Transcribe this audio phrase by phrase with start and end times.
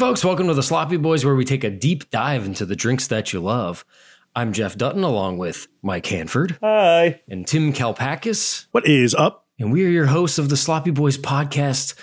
[0.00, 3.08] folks, welcome to the Sloppy Boys, where we take a deep dive into the drinks
[3.08, 3.84] that you love.
[4.34, 7.20] I'm Jeff Dutton, along with Mike Hanford Hi.
[7.28, 9.46] and Tim Kalpakis, What is up?
[9.58, 11.96] and we are your hosts of the Sloppy Boys podcast,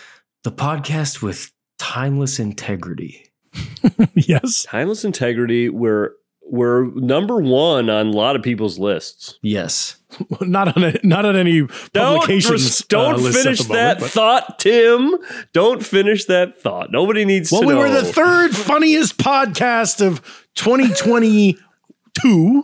[0.44, 3.32] the podcast with timeless integrity.
[4.14, 4.68] yes.
[4.70, 5.68] Timeless integrity.
[5.70, 6.12] We're
[6.44, 9.40] we're number one on a lot of people's lists.
[9.42, 9.97] Yes.
[10.42, 12.80] Not on a, not on any Don't, publications.
[12.88, 15.16] don't uh, lists at finish the that but- thought, Tim.
[15.52, 16.92] Don't finish that thought.
[16.92, 17.56] Nobody needs to.
[17.56, 17.80] Well, we know.
[17.82, 20.22] were the third funniest podcast of
[20.56, 22.64] 2022.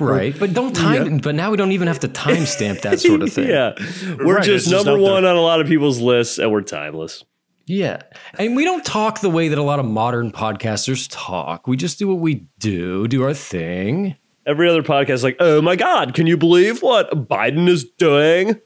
[0.00, 0.38] Right.
[0.38, 3.48] But don't time, but now we don't even have to timestamp that sort of thing.
[3.48, 3.72] yeah,
[4.16, 5.12] we're Right, just it's just number there.
[5.12, 7.24] one on a lot of people's lists, and we're timeless.
[7.66, 8.02] Yeah.
[8.38, 11.66] And we don't talk the way that a lot of modern podcasters talk.
[11.66, 14.14] We just do what we do, do our thing.
[14.48, 18.58] Every other podcast is like, oh my god, can you believe what Biden is doing?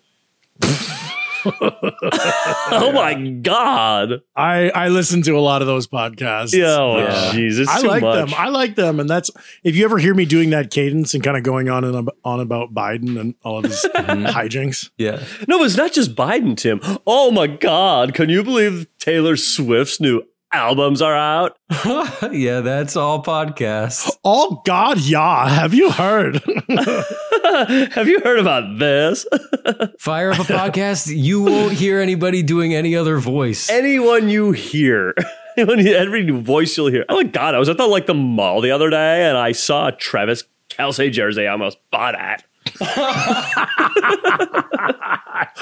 [1.44, 4.22] oh my god!
[4.36, 6.52] I I listen to a lot of those podcasts.
[6.56, 7.32] Yeah, oh Yeah.
[7.32, 8.30] jeez, I too like much.
[8.30, 8.38] them.
[8.38, 9.28] I like them, and that's
[9.64, 12.38] if you ever hear me doing that cadence and kind of going on and on
[12.38, 14.26] about Biden and all of his mm-hmm.
[14.26, 14.90] hijinks.
[14.98, 15.20] Yeah.
[15.48, 16.80] No, it's not just Biden, Tim.
[17.08, 18.14] Oh my God.
[18.14, 21.56] Can you believe Taylor Swift's new albums are out?
[22.32, 24.10] yeah, that's all podcasts.
[24.24, 25.48] Oh God, yeah.
[25.48, 26.36] Have you heard?
[27.92, 29.26] Have you heard about this?
[29.98, 33.68] Fire up a podcast, you won't hear anybody doing any other voice.
[33.68, 35.14] Anyone you hear,
[35.56, 37.04] anyone- every voice you'll hear.
[37.08, 37.56] Oh my God.
[37.56, 40.44] I was at the like the mall the other day and I saw a Travis
[40.68, 41.46] Kelce jersey.
[41.48, 42.44] I almost bought it.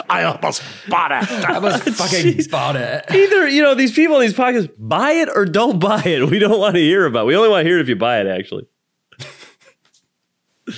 [0.08, 1.30] I almost bought it.
[1.30, 2.50] I was fucking Jeez.
[2.50, 3.04] bought it.
[3.10, 6.28] Either, you know, these people on these podcasts, buy it or don't buy it.
[6.28, 7.26] We don't want to hear about it.
[7.26, 8.66] We only want to hear it if you buy it, actually.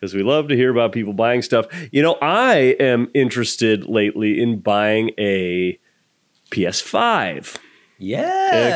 [0.00, 1.66] Because we love to hear about people buying stuff.
[1.90, 5.76] You know, I am interested lately in buying a
[6.52, 7.56] PS5.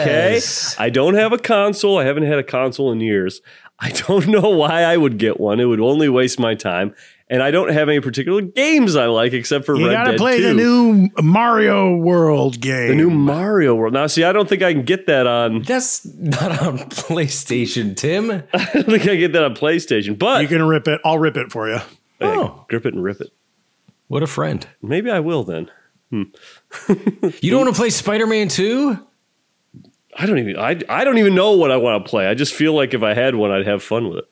[0.00, 0.40] Okay.
[0.80, 1.96] I don't have a console.
[1.98, 3.40] I haven't had a console in years.
[3.84, 5.58] I don't know why I would get one.
[5.58, 6.94] It would only waste my time.
[7.28, 10.18] And I don't have any particular games I like except for You Red gotta Dead
[10.18, 10.42] play 2.
[10.48, 12.88] the new Mario World game.
[12.90, 13.94] The new Mario World.
[13.94, 15.62] Now, see, I don't think I can get that on.
[15.66, 18.30] That's not on PlayStation, Tim.
[18.52, 20.18] I don't think I get that on PlayStation.
[20.18, 21.00] But You can rip it.
[21.04, 21.78] I'll rip it for you.
[21.78, 22.64] Hey, Oh.
[22.68, 23.32] grip it and rip it.
[24.08, 24.66] What a friend.
[24.82, 25.70] Maybe I will then.
[26.10, 26.22] Hmm.
[27.40, 28.98] You don't want to play Spider Man 2?
[30.16, 30.58] I don't even.
[30.58, 32.26] I, I don't even know what I want to play.
[32.26, 34.24] I just feel like if I had one, I'd have fun with it.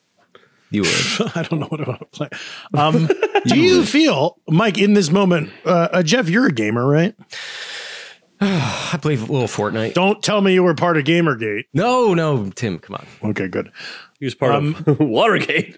[0.70, 1.32] You would.
[1.36, 2.28] I don't know what I want to play.
[2.74, 3.08] Um,
[3.46, 7.14] do you feel, Mike, in this moment, uh, uh, Jeff, you're a gamer, right?
[8.40, 9.94] I play a little Fortnite.
[9.94, 11.64] Don't tell me you were part of Gamergate.
[11.74, 13.30] No, no, Tim, come on.
[13.30, 13.70] Okay, good.
[14.18, 15.76] He was part Um, of Watergate.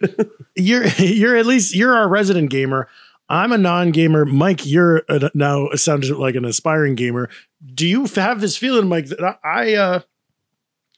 [0.57, 2.89] You're you're at least you're our resident gamer.
[3.29, 4.27] I'm a non-gamer.
[4.27, 7.31] Mike, you're a, now sounded like an aspiring gamer.
[7.75, 9.07] Do you have this feeling, Mike?
[9.07, 10.01] That I, I uh,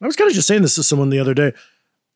[0.02, 1.52] I was kind of just saying this to someone the other day.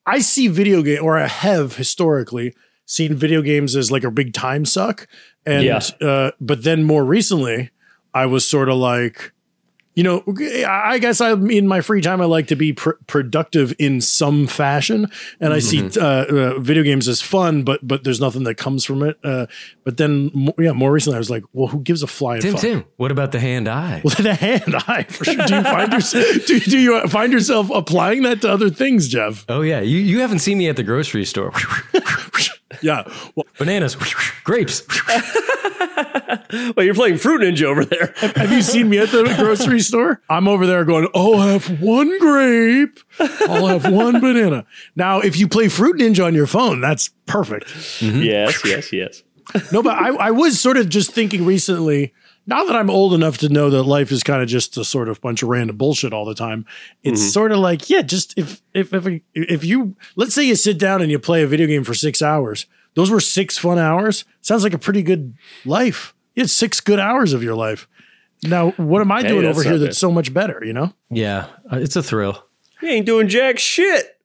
[0.06, 2.54] I see video game, or I have historically
[2.86, 5.06] seen video games as like a big time suck,
[5.46, 5.80] and Yeah.
[6.00, 7.70] uh, but then more recently,
[8.14, 9.32] I was sort of like,
[9.98, 10.22] you know,
[10.64, 14.46] I guess I in my free time I like to be pr- productive in some
[14.46, 15.10] fashion,
[15.40, 18.84] and I see uh, uh, video games as fun, but but there's nothing that comes
[18.84, 19.18] from it.
[19.24, 19.46] Uh,
[19.82, 22.60] but then, yeah, more recently I was like, well, who gives a flying Tim, fuck?
[22.60, 24.00] Tim, what about the hand eye?
[24.04, 25.34] Well, the hand eye for sure.
[25.34, 29.46] Do you find yourself do, do you find yourself applying that to other things, Jeff?
[29.48, 29.80] Oh, yeah.
[29.80, 31.52] You, you haven't seen me at the grocery store.
[32.82, 33.04] Yeah.
[33.34, 33.94] Well, Bananas,
[34.44, 34.82] grapes.
[36.76, 38.12] well, you're playing Fruit Ninja over there.
[38.16, 40.20] Have you seen me at the grocery store?
[40.28, 43.00] I'm over there going, Oh, I'll have one grape.
[43.48, 44.64] I'll have one banana.
[44.96, 47.66] Now, if you play Fruit Ninja on your phone, that's perfect.
[47.66, 48.22] Mm-hmm.
[48.22, 49.22] Yes, yes, yes.
[49.72, 52.12] No, but I, I was sort of just thinking recently,
[52.48, 55.10] now that I'm old enough to know that life is kind of just a sort
[55.10, 56.64] of bunch of random bullshit all the time,
[57.02, 60.78] it's sort of like, yeah, just if, if, if, if you, let's say you sit
[60.78, 62.64] down and you play a video game for six hours,
[62.94, 64.24] those were six fun hours.
[64.40, 65.36] Sounds like a pretty good
[65.66, 66.14] life.
[66.34, 67.86] You had six good hours of your life.
[68.42, 70.72] Now, what am I Hey, doing that's over here not that's so much better, you
[70.72, 70.94] know?
[71.10, 72.44] Yeah, uh, it's a thrill.
[72.80, 74.17] You ain't doing jack shit.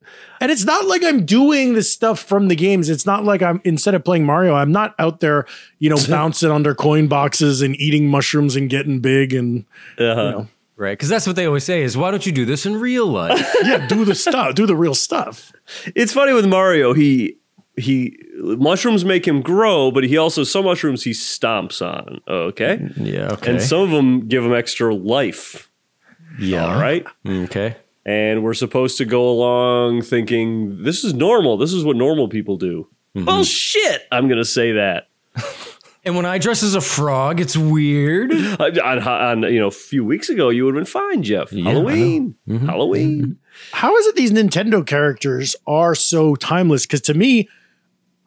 [0.44, 2.90] And it's not like I'm doing the stuff from the games.
[2.90, 5.46] It's not like I'm instead of playing Mario, I'm not out there,
[5.80, 9.64] you know, bouncing under coin boxes and eating mushrooms and getting big and
[9.98, 10.04] Uh-huh.
[10.06, 12.66] you know, Right, because that's what they always say is why don't you do this
[12.66, 13.56] in real life?
[13.64, 15.54] yeah, do the stuff, do the real stuff.
[15.96, 16.92] It's funny with Mario.
[16.94, 17.38] He
[17.78, 22.20] he mushrooms make him grow, but he also some mushrooms he stomps on.
[22.28, 23.52] Okay, yeah, okay.
[23.52, 25.72] and some of them give him extra life.
[26.40, 27.78] yeah, All right, Okay.
[28.06, 31.58] And we're supposed to go along thinking this is normal.
[31.58, 32.88] This is what normal people do.
[33.16, 33.26] Mm-hmm.
[33.26, 34.08] Well, shit.
[34.12, 35.10] I'm gonna say that.
[36.06, 38.34] And when I dress as a frog, it's weird.
[38.60, 41.54] on, on, on, you know a few weeks ago, you would have been fine, Jeff.
[41.54, 41.64] I know.
[41.64, 42.66] Halloween, mm-hmm.
[42.66, 43.22] Halloween.
[43.22, 43.32] Mm-hmm.
[43.72, 46.86] How is it these Nintendo characters are so timeless?
[46.86, 47.48] Because to me,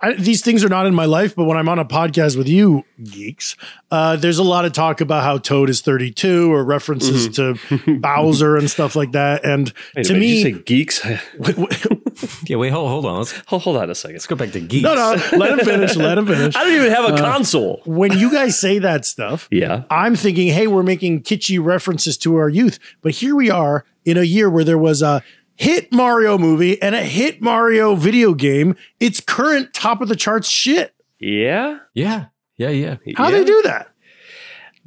[0.00, 2.48] I, these things are not in my life, but when I'm on a podcast with
[2.48, 3.56] you geeks,
[3.90, 7.56] uh, there's a lot of talk about how Toad is 32 or references to
[8.00, 9.44] Bowser and stuff like that.
[9.44, 11.06] And Wait to minute, me, did you say geeks.
[12.46, 13.18] Yeah, wait, hold, hold on.
[13.18, 14.14] Let's, hold, hold on a second.
[14.14, 14.82] let's go back to geeks.
[14.84, 15.96] no, no, let him finish.
[15.96, 16.56] Let him finish.
[16.56, 17.82] I don't even have a console.
[17.84, 19.84] When you guys say that stuff, Yeah.
[19.90, 22.78] I'm thinking, hey, we're making kitschy references to our youth.
[23.02, 25.22] But here we are in a year where there was a
[25.56, 28.76] hit Mario movie and a hit Mario video game.
[29.00, 30.94] It's current top of the charts shit.
[31.18, 31.78] Yeah.
[31.94, 32.26] Yeah,
[32.56, 32.96] yeah, yeah.
[33.16, 33.38] How Yeah.
[33.38, 33.88] they do that?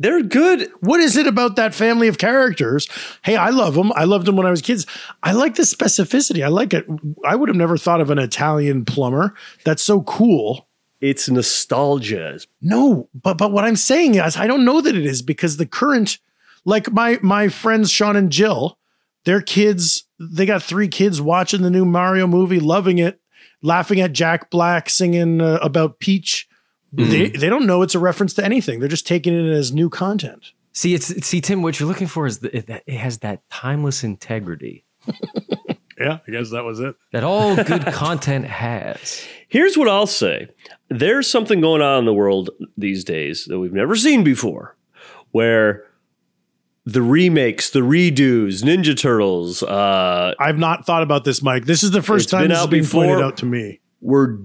[0.01, 0.69] They're good.
[0.79, 2.87] What is it about that family of characters?
[3.21, 3.91] Hey, I love them.
[3.95, 4.85] I loved them when I was kids.
[5.23, 6.41] I like the specificity.
[6.41, 6.85] I like it.
[7.25, 9.33] I would have never thought of an Italian plumber.
[9.65, 10.67] That's so cool.
[11.01, 12.39] It's nostalgia.
[12.61, 15.65] No, but but what I'm saying is I don't know that it is because the
[15.65, 16.17] current
[16.63, 18.77] like my my friends Sean and Jill,
[19.25, 23.21] their kids, they got three kids watching the new Mario movie, loving it,
[23.61, 26.47] laughing at Jack Black singing uh, about Peach.
[26.91, 28.79] They they don't know it's a reference to anything.
[28.79, 30.53] They're just taking it as new content.
[30.73, 31.61] See, it's see, Tim.
[31.61, 34.85] What you're looking for is that it, it has that timeless integrity
[35.99, 36.95] Yeah, I guess that was it.
[37.11, 39.27] that all good content has.
[39.49, 40.47] Here's what I'll say
[40.89, 44.77] there's something going on in the world these days that we've never seen before
[45.31, 45.83] where
[46.93, 51.65] the remakes, the redos, Ninja Turtles, uh, I've not thought about this, Mike.
[51.65, 53.03] This is the first It's time been this has been before.
[53.05, 53.79] pointed out to me.
[54.01, 54.37] we're,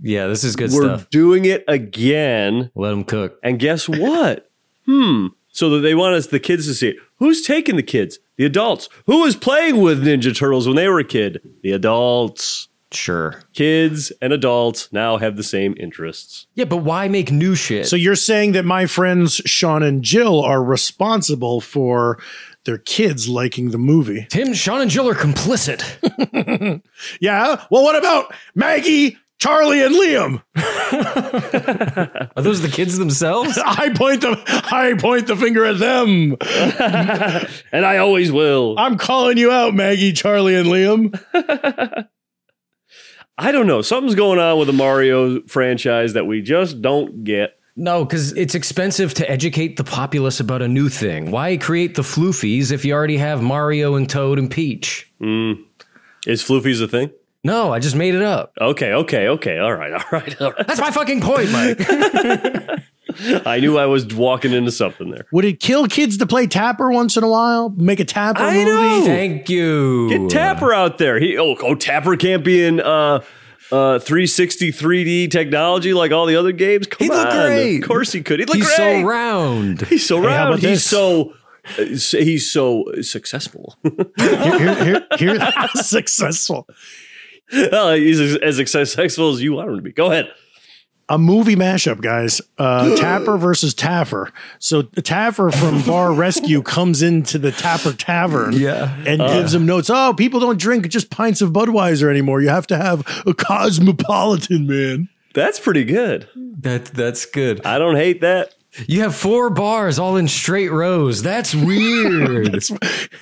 [0.00, 1.10] Yeah, this is good we're stuff.
[1.10, 2.70] doing it again.
[2.74, 3.38] Let them cook.
[3.42, 4.50] And guess what?
[4.86, 5.28] hmm.
[5.52, 6.96] So that they want us, the kids, to see it.
[7.16, 8.18] Who's taking the kids?
[8.36, 8.88] The adults.
[9.06, 11.40] Who was playing with Ninja Turtles when they were a kid?
[11.62, 12.68] The adults.
[12.92, 13.40] Sure.
[13.54, 16.46] Kids and adults now have the same interests.
[16.54, 17.86] Yeah, but why make new shit?
[17.86, 22.18] So you're saying that my friends Sean and Jill are responsible for
[22.64, 24.26] their kids liking the movie?
[24.30, 25.82] Tim, Sean, and Jill are complicit.
[27.20, 27.64] Yeah.
[27.70, 30.42] Well, what about Maggie, Charlie, and Liam?
[32.36, 33.58] Are those the kids themselves?
[33.64, 34.40] I point the
[34.70, 36.36] I point the finger at them.
[37.72, 38.74] And I always will.
[38.78, 42.08] I'm calling you out, Maggie, Charlie, and Liam.
[43.40, 43.80] I don't know.
[43.80, 47.58] Something's going on with the Mario franchise that we just don't get.
[47.74, 51.30] No, because it's expensive to educate the populace about a new thing.
[51.30, 55.10] Why create the floofies if you already have Mario and Toad and Peach?
[55.22, 55.64] Mm.
[56.26, 57.12] Is floofies a thing?
[57.42, 58.52] No, I just made it up.
[58.60, 59.58] Okay, okay, okay.
[59.58, 60.66] All right, all right, all right.
[60.66, 61.78] That's my fucking point, Mike.
[63.46, 65.26] I knew I was walking into something there.
[65.32, 67.70] Would it kill kids to play Tapper once in a while?
[67.70, 68.64] Make a Tapper I movie?
[68.70, 69.02] know.
[69.04, 70.08] Thank you.
[70.08, 71.18] Get Tapper out there.
[71.20, 73.20] He oh, oh Tapper can't be in uh
[73.72, 76.86] uh 360 3D technology like all the other games.
[76.86, 77.46] Come He'd look on.
[77.46, 77.82] great.
[77.82, 78.40] Of course he could.
[78.40, 79.02] He'd look He's great.
[79.02, 79.82] so round.
[79.86, 80.48] He's so round.
[80.54, 80.84] about He's this?
[80.86, 81.34] so
[81.78, 83.76] uh, he's so successful.
[84.16, 86.66] Here, here, here, here successful.
[87.52, 89.92] well, he's as, as successful as you want him to be.
[89.92, 90.30] Go ahead.
[91.10, 92.40] A movie mashup, guys.
[92.56, 94.30] Uh, Tapper versus Taffer.
[94.58, 98.96] So Taffer from Bar Rescue comes into the Tapper Tavern, Yeah.
[99.06, 99.90] and gives him notes.
[99.92, 102.40] Oh, people don't drink just pints of Budweiser anymore.
[102.40, 105.08] You have to have a cosmopolitan, man.
[105.34, 106.28] That's pretty good.
[106.34, 107.64] That that's good.
[107.64, 108.54] I don't hate that.
[108.86, 111.22] You have four bars all in straight rows.
[111.22, 112.64] That's weird.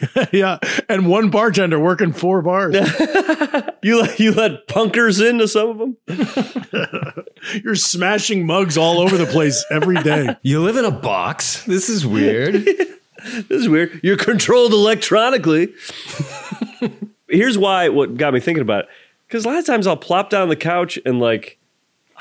[0.33, 2.77] yeah, and one bartender working four bars.
[3.81, 5.97] You let you let punkers into some of them.
[7.63, 10.35] You're smashing mugs all over the place every day.
[10.43, 11.63] You live in a box.
[11.65, 12.55] This is weird.
[12.55, 14.01] This is weird.
[14.03, 15.73] You're controlled electronically.
[17.29, 17.89] Here's why.
[17.89, 18.91] What got me thinking about it?
[19.29, 21.59] Because a lot of times I'll plop down on the couch and like,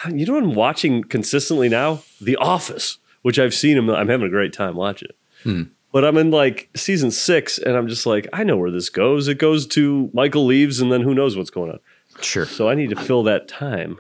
[0.08, 2.04] you know what I'm watching consistently now?
[2.22, 3.78] The Office, which I've seen.
[3.78, 5.68] I'm, I'm having a great time watching it.
[5.94, 9.28] But I'm in like season six, and I'm just like, I know where this goes.
[9.28, 11.80] It goes to Michael leaves, and then who knows what's going on.
[12.22, 12.46] sure.
[12.46, 14.00] So I need to fill that time.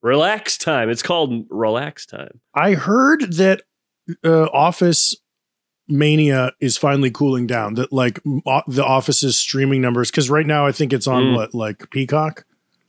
[0.00, 0.90] Relax time.
[0.90, 2.40] It's called relax time.
[2.54, 3.62] I heard that
[4.22, 5.16] uh, Office
[5.88, 7.74] mania is finally cooling down.
[7.74, 11.22] That like m- o- the Office's streaming numbers, because right now I think it's on
[11.24, 11.36] Mm.
[11.36, 12.44] what like Peacock,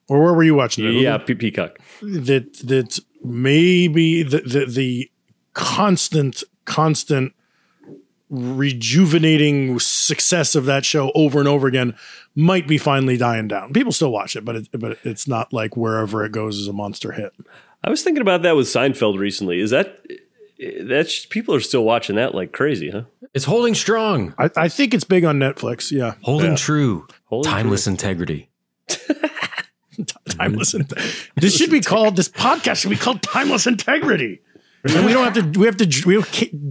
[0.07, 0.91] or where were you watching it?
[0.91, 1.79] Yeah, Pe- Peacock.
[2.01, 5.11] that that maybe the the, the
[5.55, 7.33] constant constant
[8.29, 11.95] rejuvenating success of that show over and over again
[12.35, 13.71] might be finally dying down.
[13.71, 16.73] People still watch it, but it, but it's not like wherever it goes is a
[16.73, 17.33] monster hit.
[17.83, 19.59] I was thinking about that with Seinfeld recently.
[19.59, 20.05] Is that
[20.81, 23.03] that's people are still watching that like crazy, huh?
[23.33, 25.91] It's holding strong, I, I think it's big on Netflix.
[25.91, 28.49] Yeah, holding true, Holding timeless integrity.
[30.29, 30.75] timeless.
[31.35, 32.15] this should be called.
[32.15, 34.41] This podcast should be called Timeless Integrity.
[34.87, 35.59] And we don't have to.
[35.59, 36.03] We have to.
[36.05, 36.21] We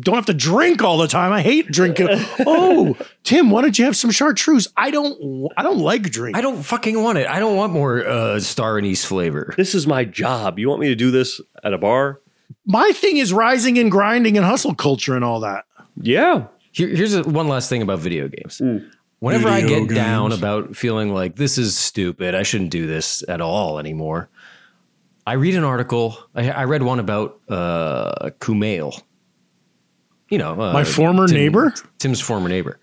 [0.01, 1.33] don't have to drink all the time.
[1.33, 2.09] I hate drinking.
[2.47, 4.69] Oh, Tim, why don't you have some chartreuse?
[4.77, 5.51] I don't.
[5.57, 6.37] I don't like drink.
[6.37, 7.27] I don't fucking want it.
[7.27, 9.53] I don't want more uh, star anise flavor.
[9.57, 10.59] This is my job.
[10.59, 12.21] You want me to do this at a bar?
[12.67, 15.65] My thing is rising and grinding and hustle culture and all that.
[15.97, 16.47] Yeah.
[16.73, 18.61] Here, here's a, one last thing about video games.
[19.19, 23.25] Whenever I Video get down about feeling like this is stupid, I shouldn't do this
[23.29, 24.29] at all anymore.
[25.27, 26.19] I read an article.
[26.35, 29.01] I, I read one about uh, Kumail.
[30.29, 31.73] You know, uh, My former Tim- neighbor?
[31.99, 32.79] Tim's former neighbor.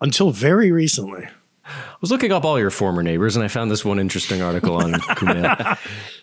[0.00, 1.26] Until very recently.
[1.64, 4.74] I was looking up all your former neighbors, and I found this one interesting article
[4.76, 5.78] on Kumail,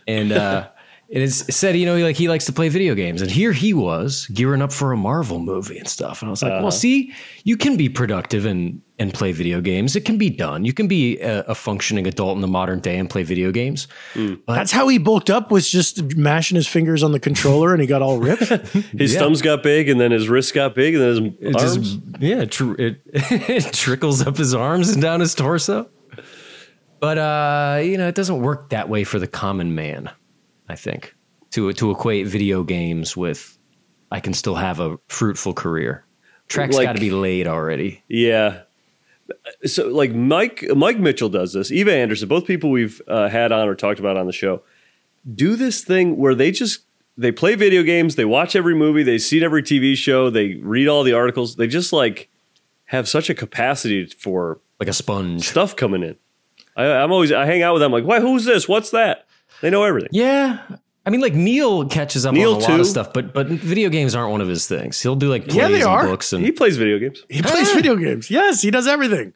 [0.07, 0.67] and uh,
[1.11, 3.51] and it's, it said, you know, like he likes to play video games, and here
[3.51, 6.71] he was gearing up for a Marvel movie and stuff, and I was like, well,
[6.71, 7.11] see,
[7.43, 9.95] you can be productive and and play video games.
[9.95, 10.65] It can be done.
[10.65, 13.87] You can be a, a functioning adult in the modern day and play video games.
[14.45, 15.51] That's how he bulked up.
[15.51, 18.41] Was just mashing his fingers on the controller, and he got all ripped.
[18.97, 19.19] His Yeah.
[19.21, 21.95] thumbs got big and then his wrists got big and then It his arms.
[21.95, 25.89] just yeah, tr- it, it trickles up his arms and down his torso.
[26.99, 30.09] But uh, you know, it doesn't work that way for the common man.
[30.69, 31.15] I think
[31.51, 33.57] to to equate video games with
[34.11, 36.05] I can still have a fruitful career.
[36.47, 38.03] Track's Like- got to be laid already.
[38.07, 38.61] Yeah.
[39.65, 41.71] So like Mike Mike Mitchell does this.
[41.71, 44.63] Eva Anderson, both people we've uh, had on or talked about on the show,
[45.35, 46.81] do this thing where they just
[47.17, 50.87] they play video games, they watch every movie, they see every TV show, they read
[50.87, 51.57] all the articles.
[51.57, 52.29] They just like
[52.85, 55.47] have such a capacity for Like a sponge.
[55.47, 56.15] stuff coming in.
[56.75, 58.19] I, I'm always I hang out with them like, why?
[58.21, 58.67] Who's this?
[58.67, 59.27] What's that?
[59.61, 60.09] They know everything.
[60.13, 60.59] Yeah.
[61.05, 63.89] I mean, like Neil catches up Neil on a lot of stuff, but but video
[63.89, 65.01] games aren't one of his things.
[65.01, 66.05] He'll do like plays Yeah, they and are.
[66.05, 67.23] books and He plays video games.
[67.29, 67.75] he plays ah.
[67.75, 68.29] video games.
[68.29, 69.33] Yes, he does everything.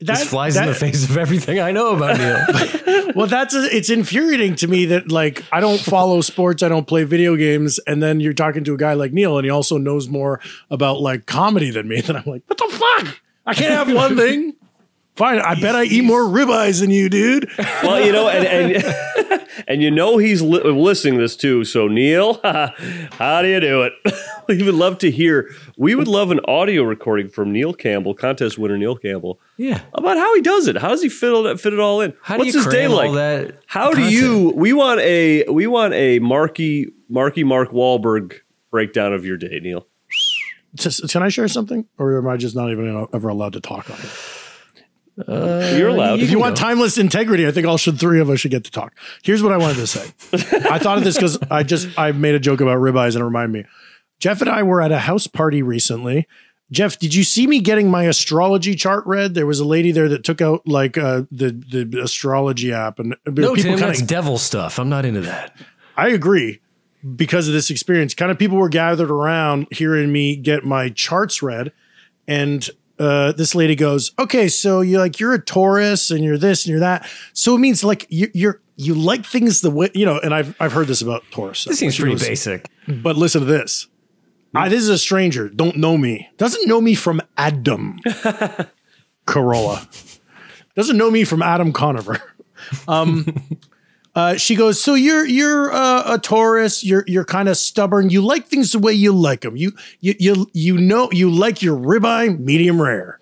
[0.00, 3.10] That this flies in the face of everything I know about Neil.
[3.14, 6.86] Well, that's a, it's infuriating to me that like I don't follow sports, I don't
[6.86, 9.78] play video games, and then you're talking to a guy like Neil, and he also
[9.78, 12.00] knows more about like comedy than me.
[12.10, 13.20] Then I'm like, what the fuck?
[13.44, 14.54] I can't have one thing.
[15.20, 17.46] Fine, I bet I eat more ribeyes than you, dude.
[17.82, 21.62] Well, you know, and and, and you know he's li- listening to this too.
[21.64, 23.92] So Neil, how do you do it?
[24.48, 25.50] we would love to hear.
[25.76, 29.82] We would love an audio recording from Neil Campbell, contest winner Neil Campbell, yeah.
[29.92, 30.78] about how he does it.
[30.78, 32.14] How does he fit all that, fit it all in?
[32.22, 33.08] How do What's you his day like?
[33.08, 34.54] all that how do you?
[34.56, 38.36] We want a we want a Marky Marky Mark Wahlberg
[38.70, 39.86] breakdown of your day, Neil.
[40.74, 43.90] Just- Can I share something, or am I just not even ever allowed to talk
[43.90, 44.39] on it?
[45.28, 46.20] You're allowed.
[46.20, 48.70] If you want timeless integrity, I think all should three of us should get to
[48.70, 48.94] talk.
[49.22, 50.12] Here's what I wanted to say.
[50.70, 53.24] I thought of this because I just I made a joke about ribeyes and it
[53.24, 53.68] reminded me.
[54.18, 56.26] Jeff and I were at a house party recently.
[56.70, 59.34] Jeff, did you see me getting my astrology chart read?
[59.34, 63.16] There was a lady there that took out like uh, the the astrology app, and
[63.26, 64.78] No, Tim, kinda- that's devil stuff.
[64.78, 65.56] I'm not into that.
[65.96, 66.60] I agree
[67.16, 68.14] because of this experience.
[68.14, 71.72] Kind of people were gathered around hearing me get my charts read,
[72.28, 72.68] and
[73.00, 76.70] uh, this lady goes, "Okay, so you're like you're a Taurus and you're this and
[76.70, 77.08] you're that.
[77.32, 80.54] So it means like you, you're you like things the way you know." And I've
[80.60, 81.64] I've heard this about Taurus.
[81.64, 82.68] This seems pretty basic.
[82.86, 83.88] But listen to this.
[84.54, 85.48] I, this is a stranger.
[85.48, 86.28] Don't know me.
[86.36, 88.00] Doesn't know me from Adam
[89.26, 89.88] Corolla.
[90.74, 92.20] Doesn't know me from Adam Conover.
[92.88, 93.26] Um,
[94.14, 96.82] uh, she goes, so you're you're uh, a Taurus.
[96.84, 98.10] You're you're kind of stubborn.
[98.10, 99.56] You like things the way you like them.
[99.56, 103.20] You you you you know you like your ribeye medium rare.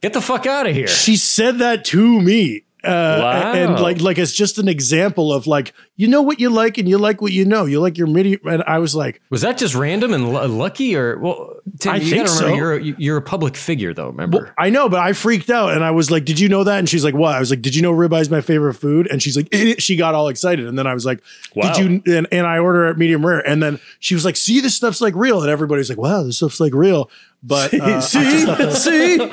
[0.00, 0.86] Get the fuck out of here.
[0.86, 5.72] She said that to me, Uh, and like like it's just an example of like
[5.96, 8.38] you know what you like and you like what you know you like your midi
[8.44, 11.56] and I was like Was that just random and lu- lucky, or well?
[11.80, 12.84] Tim, I you think gotta remember so.
[12.84, 14.08] you're a, you're a public figure, though.
[14.08, 14.38] Remember?
[14.44, 16.78] well, I know but I freaked out and I was like did you know that
[16.78, 19.08] and she's like what I was like did you know ribeye is my favorite food
[19.10, 21.20] and she's like she got all excited and then I was like
[21.56, 21.72] Wow.
[21.74, 24.60] did you and, and I order it medium rare and then she was like see
[24.60, 27.10] this stuff's like real and everybody's like wow this stuff's like real
[27.42, 28.12] but uh, I just
[28.46, 29.32] thought that- See?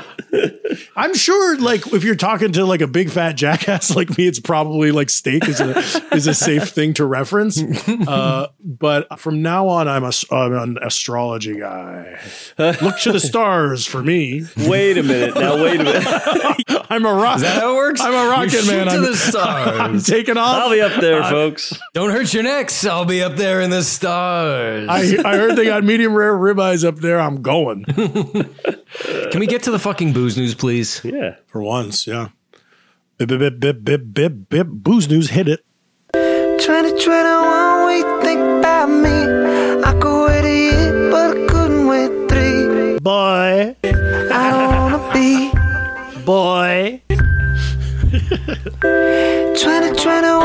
[0.97, 4.39] I'm sure, like, if you're talking to like a big fat jackass like me, it's
[4.39, 5.77] probably like steak is a
[6.13, 7.61] is a safe thing to reference.
[8.07, 12.19] Uh, but from now on, I'm a I'm an astrology guy.
[12.57, 14.43] Look to the stars for me.
[14.57, 15.33] Wait a minute.
[15.35, 16.85] Now, wait a minute.
[16.89, 17.37] I'm a rock.
[17.37, 18.01] Is that how it works?
[18.01, 18.85] I'm a You rocket shoot man.
[18.87, 19.79] to I'm, the stars.
[19.79, 20.55] I'm taking off.
[20.57, 20.71] I'll off.
[20.71, 21.73] be up there, folks.
[21.93, 22.85] Don't hurt your necks.
[22.85, 24.87] I'll be up there in the stars.
[24.89, 27.19] I, I heard they got medium rare ribeyes up there.
[27.19, 27.85] I'm going
[29.31, 31.01] Can we get to the fucking booze news, please?
[31.03, 31.35] Yeah.
[31.47, 32.05] for once.
[32.05, 32.29] Yeah.
[33.17, 34.67] Bip bip bip bip bip bip bip.
[34.67, 35.65] Booze news hit it.
[36.13, 39.83] 2021, what you think about me?
[39.83, 42.99] I could wait a year, but I couldn't wait three.
[42.99, 45.51] Boy, I don't wanna be
[46.25, 47.01] boy.
[49.55, 50.44] 2021, what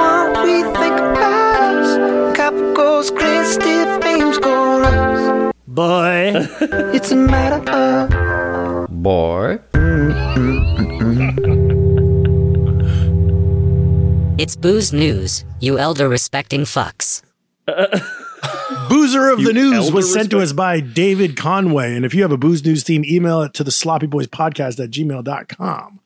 [5.80, 6.32] Boy.
[6.92, 9.60] It's a matter of Boy.
[14.38, 17.22] It's booze news, you elder respecting fucks.
[18.88, 21.94] Boozer of the News was sent to us by David Conway.
[21.94, 24.82] And if you have a Booze News team, email it to the sloppy boys podcast
[24.82, 26.00] at gmail.com.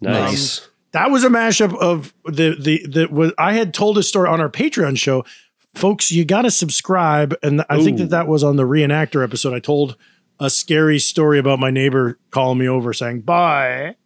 [0.00, 0.60] Nice.
[0.60, 4.28] Um, that was a mashup of the, the, the, was, I had told a story
[4.28, 5.24] on our Patreon show.
[5.74, 7.34] Folks, you got to subscribe.
[7.42, 9.54] And I think that that was on the reenactor episode.
[9.54, 9.96] I told
[10.38, 13.96] a scary story about my neighbor calling me over saying, bye,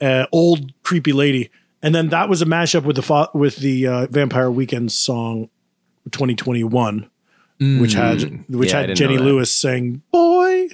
[0.00, 1.50] uh, old creepy lady.
[1.82, 5.48] And then that was a mashup with the, fa- with the uh, Vampire Weekend song
[6.10, 7.08] 2021
[7.60, 9.18] which had which Yeah, had Jenny.
[9.18, 10.66] Lewis saying "Boy,"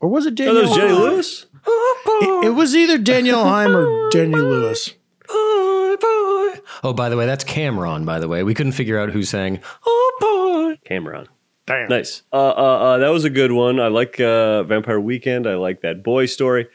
[0.00, 0.54] or was it Oh, Danielle?
[0.54, 1.46] that was Jenny Lewis?
[1.66, 4.94] It, it was either Danielle Haim or Jenny Lewis.
[6.84, 8.04] Oh, by the way, that's Cameron.
[8.04, 9.60] By the way, we couldn't figure out who sang.
[9.86, 10.78] Oh boy.
[10.84, 11.28] Cameron.
[11.66, 11.88] Damn.
[11.88, 12.22] Nice.
[12.32, 13.80] Uh, uh, uh, that was a good one.
[13.80, 15.48] I like uh, Vampire Weekend.
[15.48, 16.68] I like that boy story.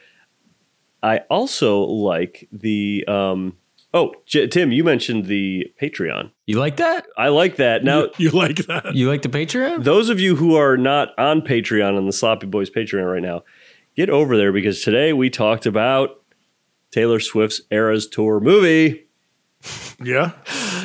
[1.02, 3.04] I also like the.
[3.08, 3.56] Um,
[3.94, 6.30] oh, J- Tim, you mentioned the Patreon.
[6.46, 7.06] You like that?
[7.16, 7.84] I like that.
[7.84, 8.94] Now, You like that?
[8.94, 9.82] You like the Patreon?
[9.84, 13.44] those of you who are not on Patreon on the Sloppy Boys Patreon right now,
[13.96, 16.22] get over there because today we talked about
[16.90, 19.06] Taylor Swift's Eras Tour movie.
[20.02, 20.32] Yeah.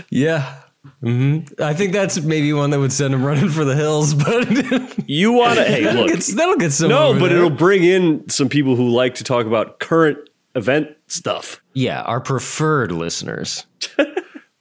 [0.09, 0.55] Yeah.
[1.01, 5.09] hmm I think that's maybe one that would send him running for the hills, but
[5.09, 5.63] You want to?
[5.65, 6.11] hey, that'll, look.
[6.15, 6.89] get, that'll get some.
[6.89, 7.37] No, but there.
[7.37, 10.17] it'll bring in some people who like to talk about current
[10.55, 11.61] event stuff.
[11.73, 13.65] Yeah, our preferred listeners.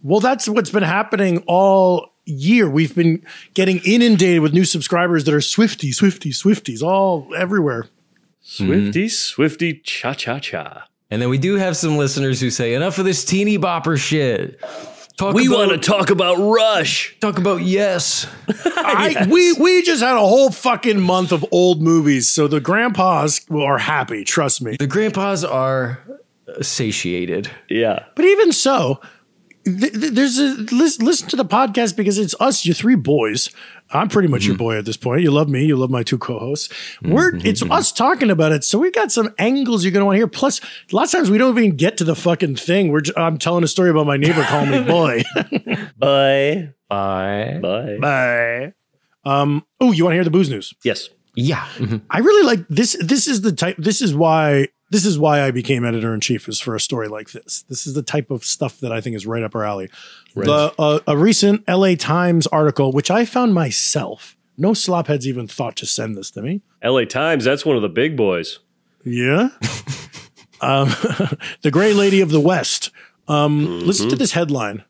[0.02, 2.70] Well, that's what's been happening all year.
[2.70, 3.24] We've been
[3.54, 7.86] getting inundated with new subscribers that are Swifty, Swifty, Swifties, all everywhere.
[8.40, 10.86] Swifty, Swifty, cha cha cha.
[11.10, 14.60] And then we do have some listeners who say, enough of this teeny bopper shit.
[15.16, 17.16] Talk We want to talk about Rush.
[17.20, 18.26] talk about yes.
[18.76, 23.40] I, we we just had a whole fucking month of old movies, so the grandpas
[23.50, 24.24] are happy.
[24.24, 24.76] Trust me.
[24.76, 26.02] The grandpas are
[26.60, 27.50] satiated.
[27.70, 28.04] Yeah.
[28.14, 29.00] But even so,
[29.66, 33.50] th- th- there's a listen, listen to the podcast because it's us, you three boys.
[33.90, 35.22] I'm pretty much your boy at this point.
[35.22, 35.64] You love me.
[35.64, 36.72] You love my two co-hosts.
[37.02, 40.18] We're it's us talking about it, so we've got some angles you're gonna want to
[40.18, 40.26] hear.
[40.26, 42.90] Plus, a lot of times we don't even get to the fucking thing.
[42.90, 45.22] We're j- I'm telling a story about my neighbor calling me boy.
[45.98, 46.72] Bye.
[46.88, 47.58] Bye.
[47.62, 47.96] Bye.
[48.00, 48.72] Bye.
[49.24, 49.64] Um.
[49.80, 50.72] Oh, you want to hear the booze news?
[50.84, 51.08] Yes.
[51.34, 51.64] Yeah.
[51.76, 52.00] Mhm.
[52.10, 52.96] I really like this.
[53.00, 53.76] This is the type.
[53.78, 54.68] This is why.
[54.90, 56.48] This is why I became editor in chief.
[56.48, 57.62] Is for a story like this.
[57.68, 59.90] This is the type of stuff that I think is right up our alley.
[60.34, 61.96] The uh, a recent L.A.
[61.96, 64.36] Times article, which I found myself.
[64.58, 66.62] No slopheads even thought to send this to me.
[66.82, 68.58] LA Times, that's one of the big boys.
[69.04, 69.48] Yeah.
[70.60, 70.88] um,
[71.62, 72.90] the Gray Lady of the West.
[73.28, 74.84] Um, Listen to this headline.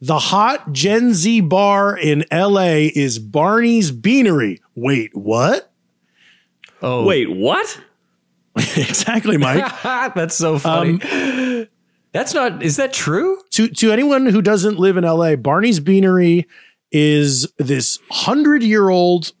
[0.00, 4.60] The hot Gen Z bar in LA is Barney's Beanery.
[4.74, 5.72] Wait, what?
[6.80, 7.80] Oh, Wait, what?
[8.76, 9.64] exactly, Mike.
[10.14, 10.98] that's so funny.
[12.12, 12.62] that's not.
[12.62, 13.38] Is that true?
[13.50, 16.46] to to anyone who doesn't live in LA, Barney's Beanery
[16.92, 19.32] is this hundred year old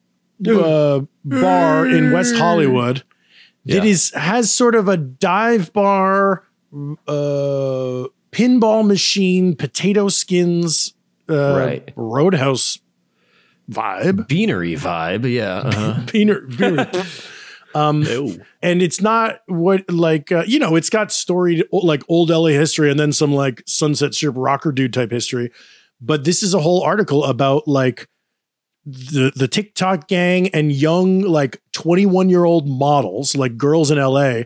[0.46, 3.02] uh, bar in West Hollywood
[3.66, 3.90] that Yeah.
[3.90, 6.44] is has sort of a dive bar,
[7.06, 10.94] uh, pinball machine, potato skins,
[11.30, 11.92] uh, Right.
[11.96, 12.78] roadhouse
[13.70, 14.28] vibe.
[14.28, 15.30] Beanery vibe.
[15.30, 15.56] Yeah.
[15.58, 16.00] Uh-huh.
[16.12, 16.86] Beanery.
[17.74, 18.06] Um,
[18.62, 22.90] and it's not what like uh, you know it's got storied like old LA history
[22.90, 25.50] and then some like Sunset Strip rocker dude type history,
[26.00, 28.08] but this is a whole article about like
[28.88, 34.42] the the TikTok gang and young like 21 year old models like girls in LA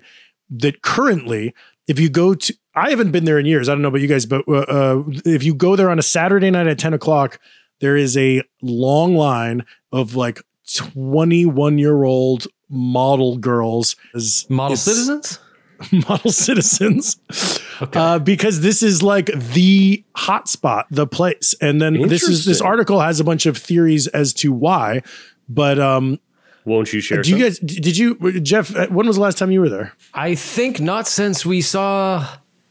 [0.50, 1.54] that currently
[1.86, 4.08] if you go to I haven't been there in years I don't know about you
[4.08, 7.38] guys but uh, uh, if you go there on a Saturday night at 10 o'clock
[7.80, 10.42] there is a long line of like
[10.74, 15.38] 21 year old model girls as Model citizens?
[15.90, 17.16] model citizens
[17.94, 23.00] uh, because this is like the hotspot the place and then this is this article
[23.00, 25.02] has a bunch of theories as to why
[25.48, 26.20] but um
[26.64, 27.20] Won't you share?
[27.20, 29.92] do you guys did you jeff uh, when was the last time you were there
[30.14, 32.28] I think not since we saw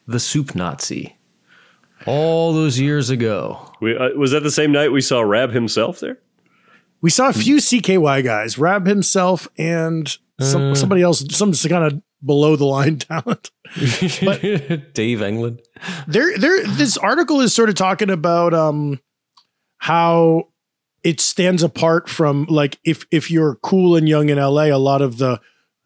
[0.08, 1.18] the Soup Nazi
[2.08, 3.72] all those years ago.
[3.82, 6.18] We, uh, was that the same night we saw Raab himself there?
[7.02, 12.02] We saw a few cky guys Raab himself and some, somebody else some kind of
[12.24, 13.52] below the line talent.
[14.94, 15.62] Dave England.
[16.08, 19.00] there there this article is sort of talking about um
[19.78, 20.50] how
[21.04, 25.02] it stands apart from like if if you're cool and young in LA a lot
[25.02, 25.40] of the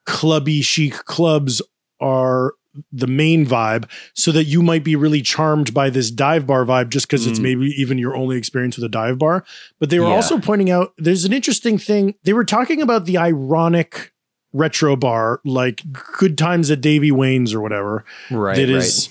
[0.06, 1.62] clubby chic clubs
[2.00, 2.54] are
[2.92, 6.90] the main vibe so that you might be really charmed by this dive bar vibe
[6.90, 7.44] just because it's Mm.
[7.44, 9.44] maybe even your only experience with a dive bar
[9.80, 10.16] but they were Yeah.
[10.16, 14.12] also pointing out there's an interesting thing they were talking about the ironic
[14.54, 15.84] retro bar like
[16.18, 18.56] good times at Davey Wayne's or whatever Right.
[18.56, 19.10] that is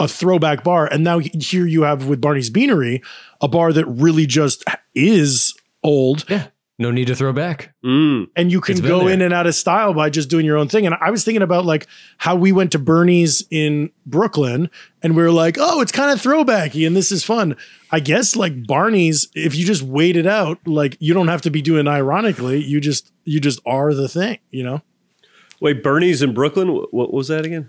[0.00, 0.86] a throwback bar.
[0.92, 3.00] And now here you have with Barney's Beanery,
[3.40, 4.64] a bar that really just
[4.96, 6.24] is old.
[6.28, 6.48] Yeah.
[6.80, 7.74] No need to throw back.
[7.84, 8.28] Mm.
[8.36, 9.10] And you can go there.
[9.10, 10.86] in and out of style by just doing your own thing.
[10.86, 14.70] And I was thinking about like how we went to Bernie's in Brooklyn
[15.02, 17.54] and we were like, oh, it's kind of throwbacky and this is fun.
[17.92, 21.50] I guess like Barney's, if you just wait it out, like you don't have to
[21.50, 22.64] be doing ironically.
[22.64, 24.80] You just you just are the thing, you know?
[25.60, 26.68] Wait, Bernie's in Brooklyn.
[26.92, 27.68] What was that again?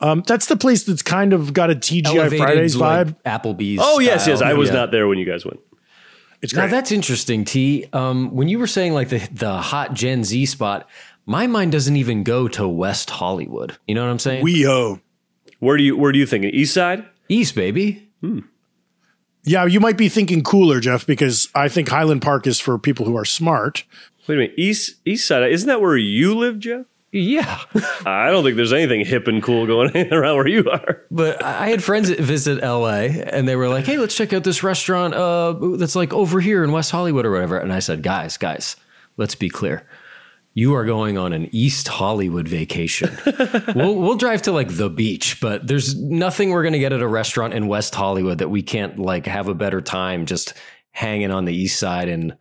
[0.00, 3.16] Um, that's the place that's kind of got a TGI Elevated, Fridays like, vibe.
[3.22, 3.78] Applebee's.
[3.80, 4.42] Oh yes, yes.
[4.42, 4.74] I was Yeah.
[4.74, 5.60] not there when you guys went.
[6.42, 7.86] It's Now that's interesting, T.
[7.92, 10.88] Um, when you were saying like the the hot Gen Z spot,
[11.24, 13.78] my mind doesn't even go to West Hollywood.
[13.86, 14.44] You know what I'm saying?
[14.44, 15.00] WeHo.
[15.60, 16.44] Where do you Where do you think?
[16.46, 17.04] East Side?
[17.28, 18.08] East, baby.
[19.44, 23.06] Yeah, you might be thinking cooler, Jeff, because I think Highland Park is for people
[23.06, 23.84] who are smart.
[24.26, 24.54] Wait a minute.
[24.56, 25.50] East East Side.
[25.50, 26.86] Isn't that where you live, Jeff?
[27.12, 27.60] Yeah,
[28.06, 31.02] I don't think there's anything hip and cool going around where you are.
[31.10, 34.44] but I had friends that visit LA, and they were like, "Hey, let's check out
[34.44, 38.02] this restaurant uh, that's like over here in West Hollywood or whatever." And I said,
[38.02, 38.76] "Guys, guys,
[39.18, 39.86] let's be clear."
[40.54, 43.10] You are going on an East Hollywood vacation.
[43.74, 47.00] we'll, we'll drive to like the beach, but there's nothing we're going to get at
[47.00, 50.52] a restaurant in West Hollywood that we can't like have a better time just
[50.90, 52.36] hanging on the east side in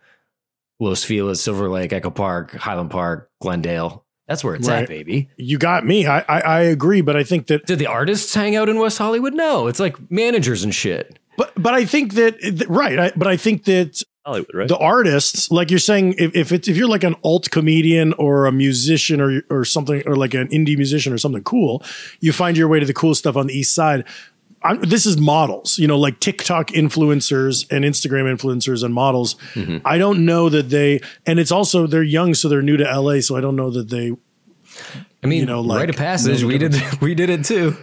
[0.81, 4.00] Los Feliz, Silver Lake, Echo Park, Highland Park, Glendale.
[4.31, 4.83] That's where it's Right.
[4.83, 5.27] at, baby.
[5.35, 6.07] You got me.
[6.07, 8.97] I, I I agree, but I think that Did the artists hang out in West
[8.97, 9.33] Hollywood?
[9.33, 11.19] No, it's like managers and shit.
[11.37, 12.35] but but I think that
[12.69, 12.97] right.
[12.97, 14.67] I, but I think that Hollywood, right?
[14.67, 18.45] the artists, like you're saying, if if it's if you're like an alt comedian or
[18.45, 21.83] a musician or or something or like an indie musician or something cool,
[22.21, 24.05] you find your way to the cool stuff on the east side.
[24.63, 29.35] I'm, this is models, you know, like TikTok influencers and Instagram influencers and models.
[29.53, 29.85] Mm-hmm.
[29.85, 33.21] I don't know that they, and it's also they're young, so they're new to LA,
[33.21, 34.13] so I don't know that they
[35.23, 36.43] I mean, You know, like, rite of passage.
[36.43, 37.75] We did we did it too.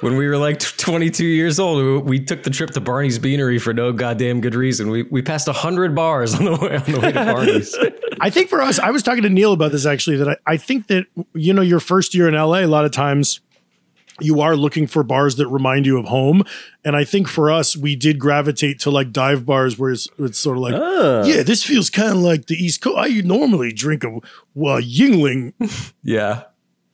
[0.00, 3.58] When we were like 22 years old, we, we took the trip to Barney's Beanery
[3.58, 4.90] for no goddamn good reason.
[4.90, 7.76] We we passed hundred bars on the way on the way to Barney's.
[8.20, 10.16] I think for us, I was talking to Neil about this actually.
[10.16, 12.90] That I, I think that you know your first year in LA, a lot of
[12.90, 13.40] times
[14.20, 16.42] you are looking for bars that remind you of home,
[16.84, 20.38] and I think for us, we did gravitate to like dive bars where it's, it's
[20.38, 20.74] sort of like,
[21.26, 22.96] yeah, this feels kind of like the East Coast.
[22.98, 24.20] I normally drink a
[24.54, 25.52] well, Yuengling,
[26.02, 26.44] yeah.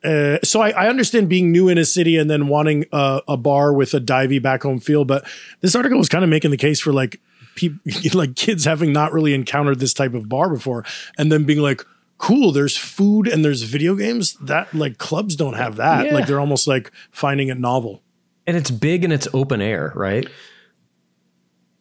[0.04, 3.36] uh, so I, I understand being new in a city and then wanting a, a
[3.36, 5.24] bar with a divey back home feel, but
[5.60, 7.20] this article was kind of making the case for like
[7.54, 7.78] people,
[8.14, 10.84] like kids having not really encountered this type of bar before,
[11.18, 11.84] and then being like,
[12.22, 16.06] "Cool, there's food and there's video games." That like clubs don't have that.
[16.06, 16.14] Yeah.
[16.14, 18.02] Like they're almost like finding it novel.
[18.46, 20.28] And it's big and it's open air, right?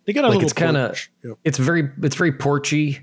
[0.06, 1.12] They got a Like little it's kind of porch.
[1.23, 1.34] Yeah.
[1.43, 3.01] it's very it's very porchy.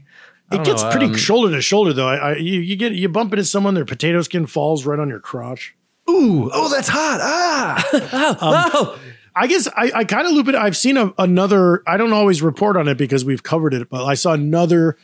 [0.51, 2.09] It gets know, pretty um, shoulder to shoulder though.
[2.09, 5.09] I, I you, you get you bump into someone, their potato skin falls right on
[5.09, 5.77] your crotch.
[6.09, 7.20] Ooh, oh, that's hot.
[7.22, 8.98] Ah, oh, oh.
[9.37, 10.55] I guess I, I kind of loop it.
[10.55, 11.83] I've seen a, another.
[11.87, 14.96] I don't always report on it because we've covered it, but I saw another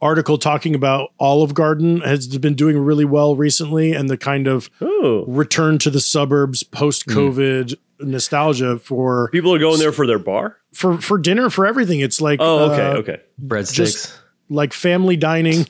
[0.00, 4.70] article talking about Olive Garden has been doing really well recently, and the kind of
[4.80, 10.18] oh, return to the suburbs post COVID nostalgia for people are going there for their
[10.18, 10.58] bar.
[10.72, 12.00] for for dinner for everything.
[12.00, 13.20] It's like Oh, okay, uh, okay.
[13.42, 14.16] breadsticks.
[14.48, 15.66] Like family dining.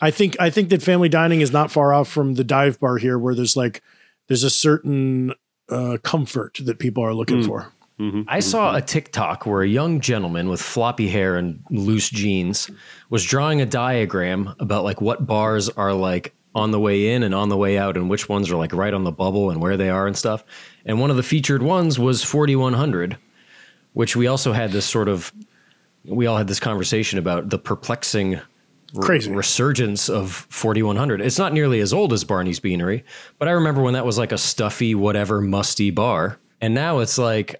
[0.00, 2.96] I think I think that family dining is not far off from the dive bar
[2.96, 3.82] here, where there's like
[4.26, 5.32] there's a certain
[5.68, 7.72] uh, comfort that people are looking for.
[7.98, 8.86] Mm-hmm, I mm-hmm, saw a mm-hmm.
[8.86, 12.70] TikTok where a young gentleman with floppy hair and loose jeans
[13.08, 17.34] was drawing a diagram about like what bars are like on the way in and
[17.34, 19.76] on the way out and which ones are like right on the bubble and where
[19.76, 20.44] they are and stuff.
[20.84, 23.16] And one of the featured ones was 4100,
[23.92, 25.32] which we also had this sort of
[26.04, 28.40] we all had this conversation about the perplexing
[29.00, 29.30] Crazy.
[29.30, 31.20] resurgence of 4100.
[31.20, 33.04] It's not nearly as old as Barney's Beanery,
[33.38, 36.38] but I remember when that was like a stuffy, whatever, musty bar.
[36.60, 37.58] And now it's like d-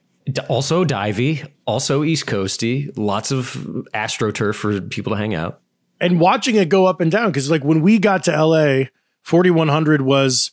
[0.48, 3.54] also divey, also East Coasty, lots of
[3.94, 5.60] astroturf for people to hang out.
[6.00, 8.84] and watching it go up and down because like when we got to LA,
[9.22, 10.52] 4100 was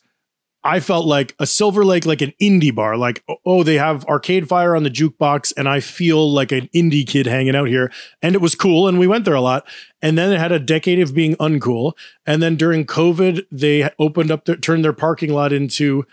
[0.66, 2.96] I felt like a Silver Lake, like an indie bar.
[2.96, 7.06] Like, oh, they have Arcade Fire on the jukebox, and I feel like an indie
[7.06, 7.92] kid hanging out here.
[8.22, 9.68] And it was cool, and we went there a lot.
[10.00, 11.92] And then it had a decade of being uncool.
[12.24, 16.06] And then during COVID, they opened up, their, turned their parking lot into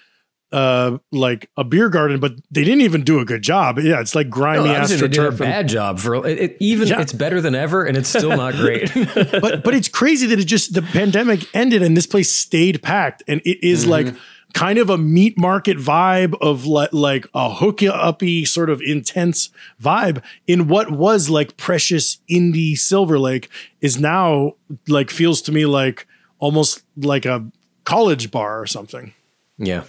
[0.52, 3.80] uh like a beer garden, but they didn't even do a good job.
[3.80, 5.30] Yeah, it's like grimy No, I was saying they did a astroturf.
[5.30, 7.02] and- bad job for it, it- even Yeah.
[7.02, 8.92] it's better than ever and it's still not great.
[9.16, 13.24] but but it's crazy that it just the pandemic ended and this place stayed packed
[13.28, 14.14] and it is like
[14.54, 19.50] kind of a meat market vibe of le- like a hook uppy sort of intense
[19.82, 24.56] vibe in what was like precious indie Silver Lake is now
[24.90, 26.06] like feels to me like
[26.40, 27.46] almost like a
[27.86, 29.14] college bar or something.
[29.58, 29.84] yeah.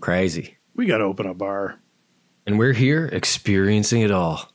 [0.00, 0.56] Crazy.
[0.74, 1.78] We got to open a bar.
[2.46, 4.50] And we're here experiencing it all.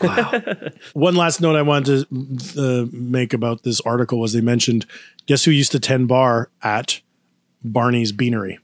[0.00, 0.42] Wow.
[0.92, 4.86] One last note I wanted to uh, make about this article was they mentioned
[5.26, 7.00] guess who used to tend bar at
[7.62, 8.58] Barney's Beanery?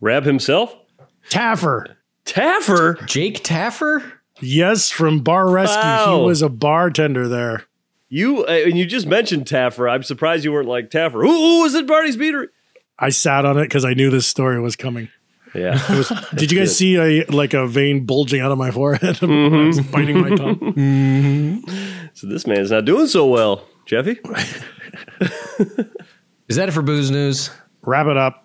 [0.00, 0.74] Raab himself?
[1.30, 1.96] Taffer.
[2.24, 3.04] Taffer?
[3.06, 4.12] Jake Taffer?
[4.40, 5.80] Yes, from Bar Rescue.
[5.80, 6.18] Wow.
[6.20, 7.64] He was a bartender there.
[8.08, 9.90] You uh, and you just mentioned Taffer.
[9.90, 11.22] I'm surprised you weren't like Taffer.
[11.22, 11.86] Who, who was it?
[11.86, 12.48] Barney's Beatery?
[12.98, 15.08] I sat on it because I knew this story was coming.
[15.54, 15.80] Yeah.
[16.34, 19.18] Did you guys see a like a vein bulging out of my forehead?
[19.22, 19.90] I was mm-hmm.
[19.90, 21.62] biting my tongue.
[22.14, 24.18] so this man's not doing so well, Jeffy.
[26.48, 27.50] Is that it for booze news?
[27.82, 28.44] Wrap it up.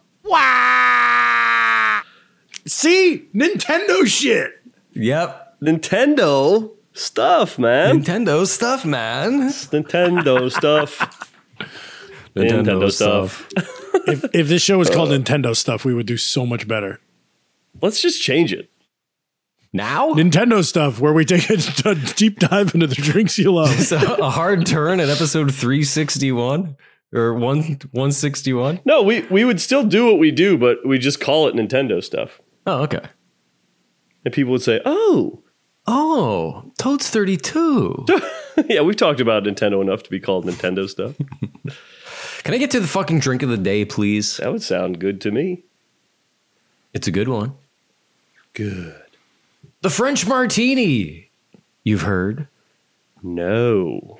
[2.65, 4.51] See, Nintendo shit.
[4.93, 5.61] Yep.
[5.61, 8.01] Nintendo stuff, man.
[8.01, 9.49] Nintendo stuff, man.
[9.49, 11.32] Nintendo stuff.
[12.35, 13.47] Nintendo stuff.
[14.05, 15.17] If if this show was called uh.
[15.17, 16.99] Nintendo stuff, we would do so much better.
[17.81, 18.69] Let's just change it.
[19.71, 20.13] Now?
[20.13, 21.53] Nintendo stuff, where we take a,
[21.89, 23.69] a deep dive into the drinks you love.
[23.79, 26.75] So a hard turn at episode 361
[27.13, 27.39] or 1
[27.91, 28.81] 161?
[28.83, 32.03] No, we we would still do what we do, but we just call it Nintendo
[32.03, 32.41] stuff.
[32.67, 33.01] Oh, okay.
[34.25, 35.43] And people would say, "Oh,
[35.85, 38.05] Oh, Toad's 32.
[38.69, 41.15] yeah, we've talked about Nintendo enough to be called Nintendo stuff."
[42.43, 44.37] Can I get to the fucking drink of the day, please?
[44.37, 45.63] That would sound good to me.
[46.93, 47.53] It's a good one.
[48.53, 48.95] Good.
[49.81, 51.29] The French martini.
[51.83, 52.47] You've heard,
[53.21, 54.19] No.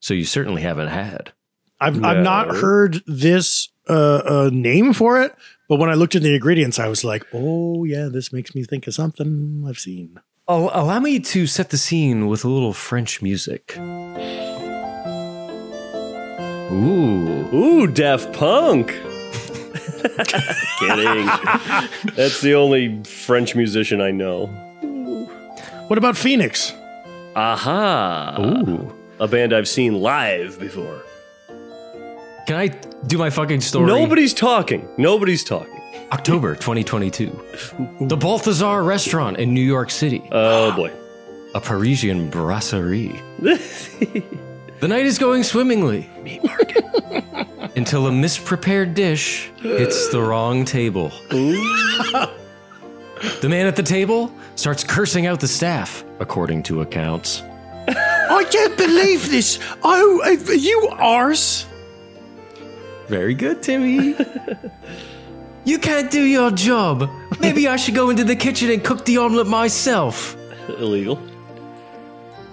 [0.00, 1.32] so you certainly haven't had.
[1.80, 3.92] I've I've not heard this uh,
[4.24, 5.34] uh, name for it,
[5.66, 8.64] but when I looked at the ingredients, I was like, "Oh yeah, this makes me
[8.64, 12.74] think of something I've seen." Al- allow me to set the scene with a little
[12.74, 13.76] French music.
[16.70, 17.54] Ooh.
[17.54, 18.88] Ooh, Daft Punk.
[20.78, 21.26] Kidding.
[22.14, 24.46] That's the only French musician I know.
[25.88, 26.72] What about Phoenix?
[27.36, 28.36] Aha.
[28.40, 28.94] Ooh.
[29.18, 31.02] A band I've seen live before.
[32.46, 32.68] Can I
[33.06, 33.86] do my fucking story?
[33.86, 34.88] Nobody's talking.
[34.96, 35.80] Nobody's talking.
[36.12, 38.06] October 2022.
[38.08, 40.22] The Balthazar restaurant in New York City.
[40.32, 40.90] Oh boy.
[41.54, 43.20] a Parisian brasserie.
[44.80, 46.08] The night is going swimmingly.
[46.22, 46.84] Meat market.
[47.76, 51.12] Until a misprepared dish hits the wrong table.
[51.28, 52.30] the
[53.42, 57.42] man at the table starts cursing out the staff, according to accounts.
[57.88, 59.58] I can't believe this.
[59.82, 61.66] Oh, you arse!
[63.06, 64.16] Very good, Timmy.
[65.64, 67.10] you can't do your job.
[67.38, 70.36] Maybe I should go into the kitchen and cook the omelet myself.
[70.68, 71.20] Illegal.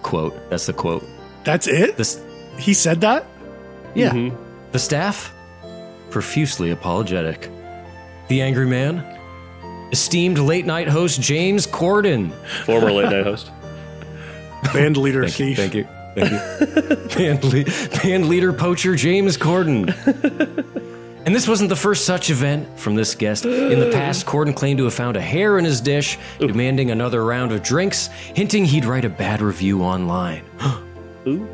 [0.02, 0.36] Quote.
[0.50, 1.06] That's the quote.
[1.48, 1.96] That's it.
[1.96, 2.22] This,
[2.60, 3.26] He said that.
[3.96, 4.10] yeah.
[4.12, 4.36] Mm-hmm.
[4.74, 5.34] The staff,
[6.10, 7.50] profusely apologetic.
[8.28, 9.00] The angry man,
[9.94, 12.34] esteemed late night host James Corden.
[12.66, 13.50] Former late night host.
[14.74, 15.56] Band leader Thank you.
[15.56, 15.88] Thank you.
[16.16, 17.08] Thank you.
[17.16, 19.94] band, le- band leader poacher James Corden.
[21.26, 23.46] And this wasn't the first such event from this guest.
[23.46, 27.26] In the past, Corden claimed to have found a hair in his dish, demanding another
[27.26, 30.46] round of drinks, hinting he'd write a bad review online.
[31.28, 31.48] Ooh.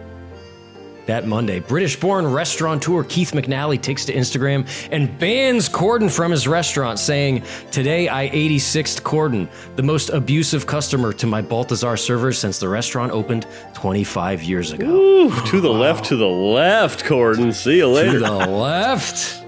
[1.05, 6.47] That Monday, British born restaurateur Keith McNally takes to Instagram and bans Corden from his
[6.47, 12.57] restaurant, saying, Today I 86th Corden, the most abusive customer to my Balthazar servers since
[12.57, 14.85] the restaurant opened 25 years ago.
[14.85, 17.53] Ooh, to the left, to the left, Corden.
[17.53, 18.13] See you later.
[18.13, 19.43] To the left.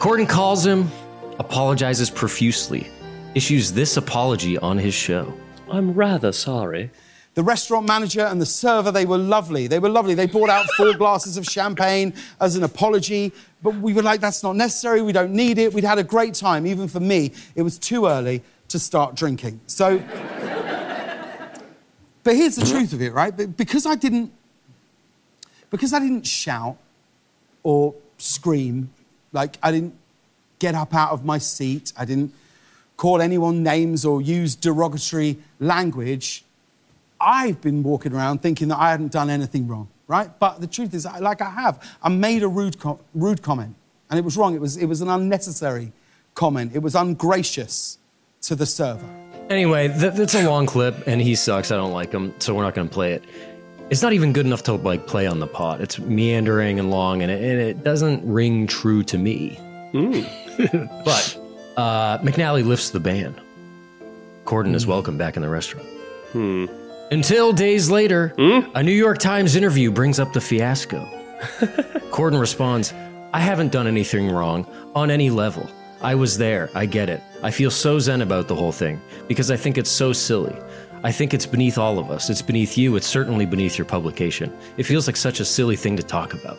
[0.00, 0.90] Corden calls him,
[1.38, 2.90] apologizes profusely,
[3.36, 5.32] issues this apology on his show.
[5.70, 6.90] I'm rather sorry.
[7.36, 9.66] The restaurant manager and the server, they were lovely.
[9.66, 10.14] They were lovely.
[10.14, 13.30] They brought out four glasses of champagne as an apology,
[13.62, 15.02] but we were like, that's not necessary.
[15.02, 15.74] We don't need it.
[15.74, 16.66] We'd had a great time.
[16.66, 19.60] Even for me, it was too early to start drinking.
[19.66, 19.98] So,
[22.22, 23.54] but here's the truth of it, right?
[23.54, 24.32] Because I didn't,
[25.68, 26.78] because I didn't shout
[27.62, 28.88] or scream,
[29.32, 29.94] like I didn't
[30.58, 32.32] get up out of my seat, I didn't
[32.96, 36.45] call anyone names or use derogatory language.
[37.20, 40.30] I've been walking around thinking that I hadn't done anything wrong, right?
[40.38, 43.74] But the truth is, like I have, I made a rude, co- rude comment,
[44.10, 44.54] and it was wrong.
[44.54, 45.92] It was, it was an unnecessary
[46.34, 46.72] comment.
[46.74, 47.98] It was ungracious
[48.42, 49.08] to the server.
[49.48, 51.70] Anyway, th- that's a long clip, and he sucks.
[51.70, 53.24] I don't like him, so we're not going to play it.
[53.90, 55.80] It's not even good enough to like play on the pod.
[55.80, 59.58] It's meandering and long, and it, and it doesn't ring true to me.
[59.92, 61.04] Mm.
[61.04, 61.38] but
[61.76, 63.40] uh, McNally lifts the ban.
[64.44, 64.90] Corden is hmm.
[64.90, 65.86] welcome back in the restaurant.
[66.32, 66.66] Hmm.
[67.10, 68.60] Until days later, hmm?
[68.74, 71.04] a New York Times interview brings up the fiasco.
[72.10, 72.92] Corden responds,
[73.32, 75.68] I haven't done anything wrong on any level.
[76.02, 76.68] I was there.
[76.74, 77.22] I get it.
[77.44, 80.56] I feel so zen about the whole thing because I think it's so silly.
[81.04, 82.28] I think it's beneath all of us.
[82.28, 82.96] It's beneath you.
[82.96, 84.52] It's certainly beneath your publication.
[84.76, 86.58] It feels like such a silly thing to talk about.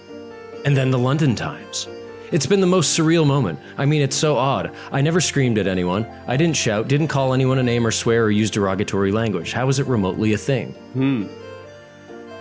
[0.64, 1.90] And then the London Times.
[2.32, 3.60] It's been the most surreal moment.
[3.78, 4.72] I mean, it's so odd.
[4.92, 6.06] I never screamed at anyone.
[6.28, 9.54] I didn't shout, didn't call anyone a name or swear or use derogatory language.
[9.54, 10.74] How is it remotely a thing?
[10.94, 11.28] Hmm.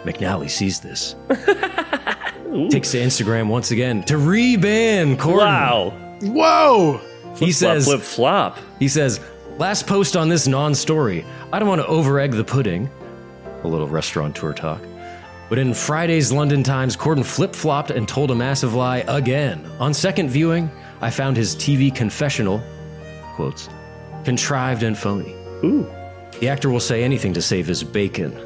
[0.05, 1.15] McNally sees this.
[2.71, 5.37] Takes to Instagram once again to reban Corden.
[5.39, 5.91] Wow.
[6.23, 7.01] Whoa!
[7.37, 8.59] He says, flip flop.
[8.79, 9.21] he says,
[9.59, 11.25] last post on this non-story.
[11.53, 12.89] I don't want to over-egg the pudding.
[13.63, 14.81] A little restaurateur talk.
[15.49, 19.65] But in Friday's London Times, Corden flip-flopped and told a massive lie again.
[19.79, 22.63] On second viewing, I found his TV confessional,
[23.35, 23.69] quotes,
[24.25, 25.35] contrived and phony.
[25.65, 25.89] Ooh.
[26.41, 28.37] The actor will say anything to save his bacon.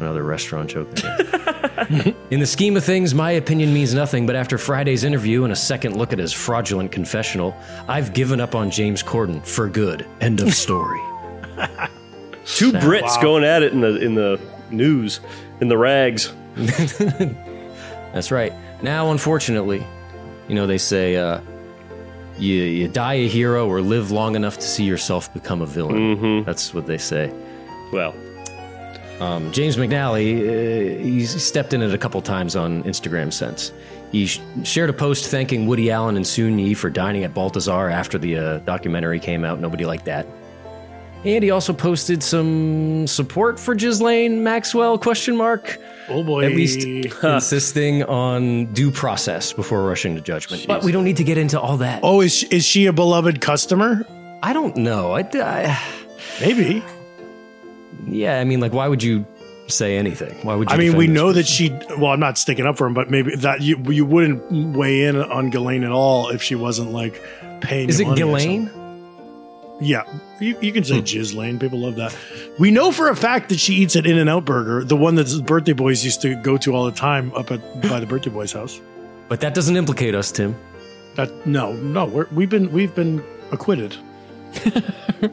[0.00, 0.88] Another restaurant joke.
[2.30, 5.56] In the scheme of things, my opinion means nothing, but after Friday's interview and a
[5.56, 7.56] second look at his fraudulent confessional,
[7.88, 10.06] I've given up on James Corden for good.
[10.20, 11.00] End of story.
[12.44, 14.40] Two Brits going at it in the in the
[14.70, 15.20] news,
[15.60, 16.32] in the rags.
[18.12, 18.52] That's right.
[18.82, 19.84] Now, unfortunately,
[20.48, 21.40] you know, they say uh,
[22.38, 26.44] you, you die a hero or live long enough to see yourself become a villain.
[26.44, 27.32] That's what they say.
[27.92, 28.14] Well,
[29.20, 33.72] Um, James McNally, uh, he's stepped in it a couple times on Instagram since.
[34.12, 37.90] He sh- shared a post thanking Woody Allen and Soon Yi for dining at Balthazar
[37.90, 39.58] after the uh, documentary came out.
[39.60, 40.26] Nobody liked that.
[41.24, 44.96] And he also posted some support for Ghislaine Maxwell?
[44.98, 45.76] Question mark.
[46.08, 46.44] Oh boy!
[46.46, 46.84] At least
[47.22, 50.66] insisting on due process before rushing to judgment.
[50.66, 52.00] But we don't need to get into all that.
[52.02, 54.06] Oh, is she, is she a beloved customer?
[54.42, 55.12] I don't know.
[55.12, 55.82] I, I-
[56.40, 56.82] Maybe.
[58.06, 59.26] yeah, I mean, like, why would you
[59.66, 60.34] say anything?
[60.42, 60.74] Why would you?
[60.74, 61.36] I mean, we know person?
[61.36, 61.70] that she.
[61.98, 65.16] Well, I'm not sticking up for him, but maybe that you you wouldn't weigh in
[65.16, 67.22] on Ghislaine at all if she wasn't like
[67.60, 67.88] paying.
[67.88, 68.70] Is it Ghislaine?
[69.78, 69.86] Something.
[69.88, 70.02] Yeah,
[70.40, 70.88] you, you can Hmm.
[70.88, 71.58] say Ghislaine.
[71.58, 72.14] People love that.
[72.58, 75.14] We know for a fact that she eats at In and Out Burger, the one
[75.16, 78.06] that the birthday boys used to go to all the time up at by the
[78.06, 78.80] birthday boys' house.
[79.28, 80.56] But that doesn't implicate us, Tim.
[81.16, 83.96] That no, no, we're, we've been we've been acquitted.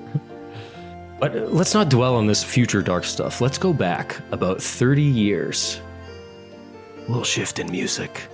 [1.18, 3.40] But let's not dwell on this future dark stuff.
[3.40, 5.80] Let's go back about 30 years.
[6.98, 8.28] A little shift in music.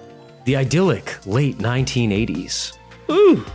[0.45, 2.75] The idyllic late 1980s.
[3.11, 3.45] Ooh.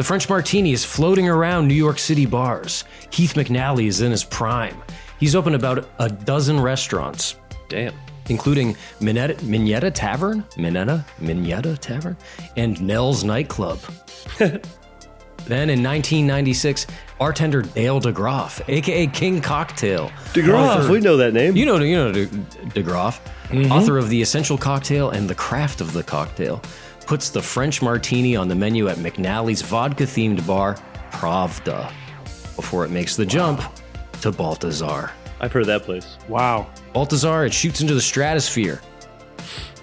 [0.00, 2.84] The French Martini is floating around New York City bars.
[3.10, 4.82] Keith McNally is in his prime.
[5.18, 7.36] He's opened about a dozen restaurants,
[7.68, 7.92] damn.
[8.30, 12.16] including Minetta, Minetta Tavern, Minetta, Minetta Tavern,
[12.56, 13.78] and Nell's Nightclub.
[14.38, 16.86] then in 1996,
[17.18, 21.56] bartender Dale DeGroff, aka King Cocktail, DeGroff, author- we know that name.
[21.56, 22.26] you know, you know De-
[22.72, 23.70] DeGroff, mm-hmm.
[23.70, 26.62] author of the Essential Cocktail and the Craft of the Cocktail,
[27.10, 30.76] puts the French Martini on the menu at McNally's vodka-themed bar
[31.10, 31.92] Pravda
[32.54, 33.60] before it makes the jump
[34.20, 35.10] to Balthazar.
[35.40, 36.16] I've heard that place.
[36.28, 36.70] Wow.
[36.92, 38.80] Balthazar, it shoots into the stratosphere.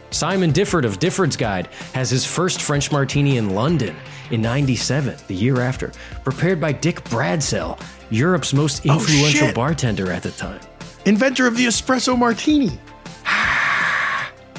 [0.09, 3.93] Simon Difford of Difford's Guide has his first French martini in London
[4.31, 5.91] in 97, the year after,
[6.23, 7.77] prepared by Dick Bradsell,
[8.09, 9.53] Europe's most oh, influential shit.
[9.55, 10.61] bartender at the time.
[11.05, 12.79] Inventor of the espresso martini.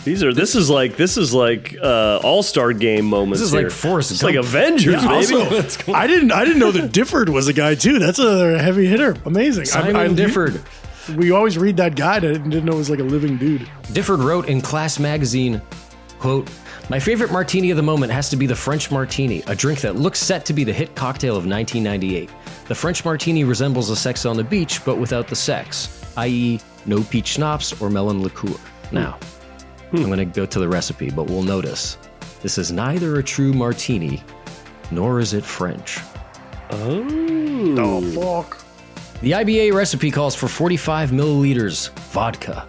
[0.09, 3.41] These are this is like this is like uh, All Star Game moments.
[3.41, 3.71] This is like here.
[3.71, 5.35] Forrest It's like Avengers, Yeah, baby.
[5.35, 7.99] also, I didn't I didn't know that Difford was a guy too.
[7.99, 9.17] That's a heavy hitter.
[9.27, 9.67] Amazing.
[9.67, 10.65] Simon I, I, Difford.
[11.15, 12.25] We always read that guide.
[12.25, 13.69] I didn't, didn't know it was like a living dude.
[13.93, 15.61] Difford wrote in Class magazine,
[16.19, 16.51] quote,
[16.89, 19.97] My favorite martini of the moment has to be the French martini, a drink that
[19.97, 22.31] looks set to be the hit cocktail of 1998.
[22.67, 27.03] The French martini resembles a sex on the beach, but without the sex, i.e., no
[27.05, 28.57] peach schnapps or melon liqueur.
[28.91, 29.19] Now,
[29.93, 31.97] I'm going to go to the recipe, but we'll notice
[32.43, 34.23] this is neither a true martini,
[34.91, 35.99] nor is it French.
[36.71, 38.65] Oh fuck.
[39.21, 42.69] The IBA recipe calls for 45 milliliters vodka,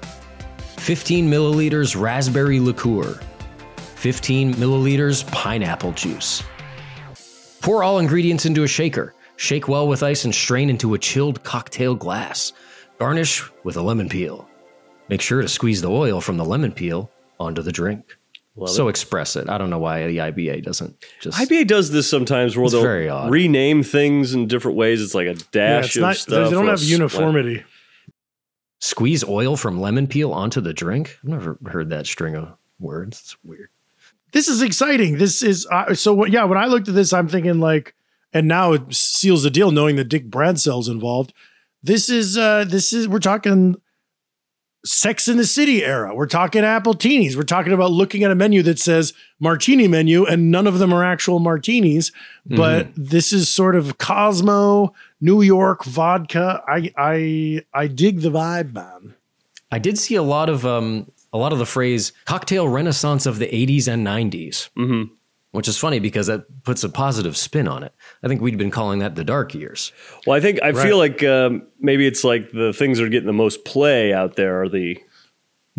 [0.78, 3.20] 15 milliliters raspberry liqueur,
[3.96, 6.42] 15 milliliters pineapple juice.
[7.62, 9.14] Pour all ingredients into a shaker.
[9.36, 12.52] Shake well with ice and strain into a chilled cocktail glass.
[12.98, 14.49] Garnish with a lemon peel.
[15.10, 18.16] Make sure to squeeze the oil from the lemon peel onto the drink.
[18.66, 19.48] so express it.
[19.50, 21.38] I don't know why the IBA doesn't just.
[21.38, 23.32] IBA does this sometimes where It's they'll very odd.
[23.32, 25.02] rename things in different ways.
[25.02, 26.16] It's like a Yeah, dash it's of not.
[26.18, 26.50] stuff.
[26.50, 27.64] They don't have splat- uniformity.
[28.82, 31.18] Squeeze oil from lemon peel onto the drink?
[31.24, 33.20] I've never heard that string of words.
[33.20, 33.70] It's weird.
[34.32, 35.18] This is exciting.
[35.18, 36.14] This is uh, so.
[36.14, 36.30] What?
[36.30, 37.94] Yeah, when I looked at this, I'm thinking like,
[38.32, 41.34] and now it seals the deal, knowing that Dick Bradsell's involved.
[41.84, 42.38] This is.
[42.38, 43.08] uh This is.
[43.08, 43.82] We're talking.
[44.86, 46.16] Sex in the City era.
[46.16, 47.36] We're talking Appletinis.
[47.36, 50.94] We're talking about looking at a menu that says martini menu, and none of them
[50.94, 52.12] are actual martinis.
[52.46, 56.64] But this is sort of Cosmo, New York vodka.
[56.68, 59.16] I I I dig the vibe, man.
[59.72, 63.40] I did see a lot of um a lot of the phrase cocktail renaissance of
[63.40, 64.70] the 80s and 90s.
[64.78, 65.14] Mm-hmm.
[65.52, 67.92] Which is funny because that puts a positive spin on it.
[68.22, 69.92] I think we'd been calling that the dark years.
[70.28, 73.26] Well, I think I feel like um, maybe it's like the things that are getting
[73.26, 75.00] the most play out there are the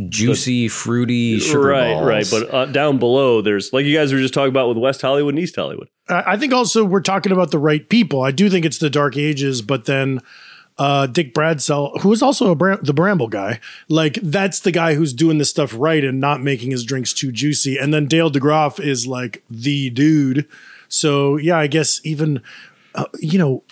[0.09, 2.07] Juicy, fruity sugar right, balls.
[2.07, 2.27] right.
[2.31, 5.35] But uh, down below, there's like you guys were just talking about with West Hollywood
[5.35, 5.89] and East Hollywood.
[6.09, 8.23] I I think also we're talking about the right people.
[8.23, 10.21] I do think it's the Dark Ages, but then
[10.81, 13.61] uh, Dick Bradsell, who is also a Bram- the Bramble guy,
[13.91, 17.31] like that's the guy who's doing this stuff right and not making his drinks too
[17.31, 17.77] juicy.
[17.77, 20.49] And then Dale DeGroff is like the dude.
[20.89, 22.41] So yeah, I guess even
[22.95, 23.63] uh, you know,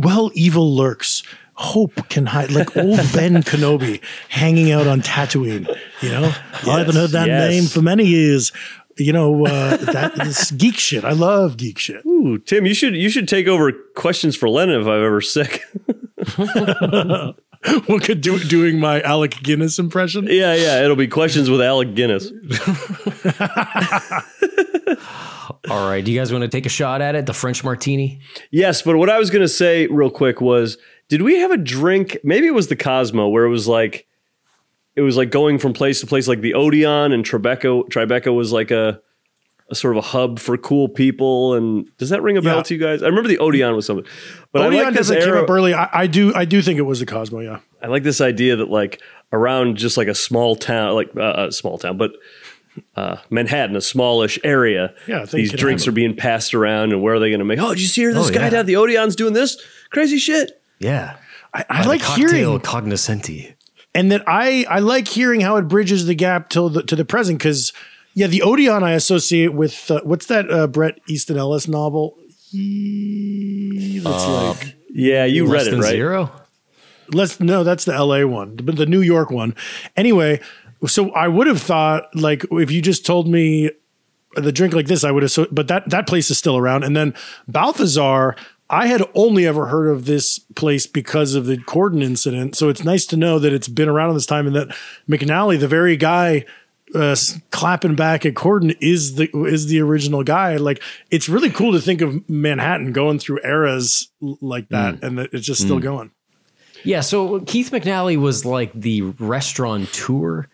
[0.00, 1.22] well, evil lurks.
[1.54, 5.66] Hope can hide, like old Ben Kenobi hanging out on Tatooine.
[6.02, 6.34] You know,
[6.66, 7.50] I haven't heard that yes.
[7.50, 8.52] name for many years.
[8.98, 11.04] You know, uh, that is geek shit.
[11.04, 12.04] I love geek shit.
[12.06, 15.62] Ooh, Tim, you should you should take over questions for Lennon if I'm ever sick.
[17.86, 20.26] what could do doing my Alec Guinness impression?
[20.28, 22.30] yeah, yeah, it'll be questions with Alec Guinness.
[25.70, 27.26] All right, do you guys want to take a shot at it?
[27.26, 28.20] The French martini?
[28.50, 30.78] Yes, but what I was going to say real quick was,
[31.08, 32.18] did we have a drink?
[32.22, 34.06] Maybe it was the Cosmo, where it was like,
[34.96, 37.88] it was like going from place to place, like the Odeon and Tribeca.
[37.90, 39.00] Tribeca was like a,
[39.70, 41.54] a sort of a hub for cool people.
[41.54, 42.62] And does that ring a bell Yeah.
[42.62, 43.02] to you guys?
[43.02, 44.06] I remember the Odeon was something,
[44.52, 45.74] but I like this doesn't came up early.
[45.74, 46.32] I, I do.
[46.34, 47.40] I do think it was the Cosmo.
[47.40, 47.60] Yeah.
[47.82, 49.00] I like this idea that like
[49.32, 52.12] around just like a small town, like uh, a small town, but
[52.94, 54.94] uh, Manhattan, a smallish area.
[55.06, 55.88] Yeah, these drinks happened.
[55.88, 57.58] are being passed around, and where are they going to make?
[57.58, 58.14] Oh, did you see here?
[58.14, 58.50] This Oh, guy yeah.
[58.50, 59.56] down at the Odeon's doing this
[59.90, 60.60] crazy shit.
[60.78, 61.16] Yeah.
[61.54, 63.55] I, I like cocktail hearing, cognoscenti.
[63.96, 67.04] And that I I like hearing how it bridges the gap till the to the
[67.04, 67.72] present because
[68.14, 72.16] yeah, the Odeon I associate with uh, what's that uh, Bret Easton Ellis novel?
[74.02, 75.90] That's like Yeah, you read it right.
[75.90, 76.30] zero?
[77.12, 79.54] let's no, that's the LA one, but the New York one.
[79.96, 80.40] Anyway,
[80.86, 83.70] so I would have thought like if you just told me
[84.34, 85.32] the drink like this, I would have.
[85.32, 86.84] So, but that that place is still around.
[86.84, 87.14] And then
[87.48, 88.36] Balthazar,
[88.68, 92.56] I had only ever heard of this place because of the Corden incident.
[92.56, 94.68] So it's nice to know that it's been around this time, and that
[95.08, 96.44] McNally, the very guy.
[96.94, 97.16] Uh,
[97.50, 100.56] clapping back at Corden is the is the original guy.
[100.56, 105.30] Like it's really cool to think of Manhattan going through eras like that, and that
[105.34, 106.12] it's just still going.
[106.84, 110.46] Yeah, so Keith McNally was like the restaurateur.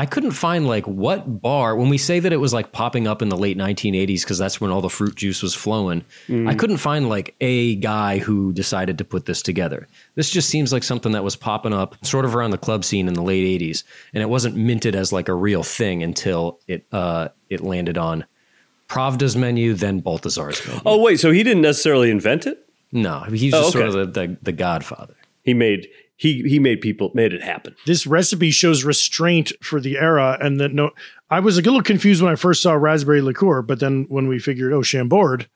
[0.00, 3.20] I couldn't find like what bar when we say that it was like popping up
[3.20, 6.02] in the late 1980s because that's when all the fruit juice was flowing.
[6.30, 9.88] I couldn't find like a guy who decided to put this together.
[10.14, 13.08] This just seems like something that was popping up sort of around the club scene
[13.08, 13.84] in the late 80s
[14.14, 18.24] and it wasn't minted as like a real thing until it uh it landed on
[18.88, 20.80] Pravda's menu then Balthazar's menu.
[20.86, 22.66] Oh wait, so he didn't necessarily invent it.
[22.90, 25.14] No, he's Oh, just sort of the, the the godfather.
[25.44, 25.88] He made
[26.20, 27.74] he he made people made it happen.
[27.86, 30.90] this recipe shows restraint for the era and that no
[31.30, 34.38] i was a little confused when i first saw raspberry liqueur but then when we
[34.38, 35.48] figured oh chambord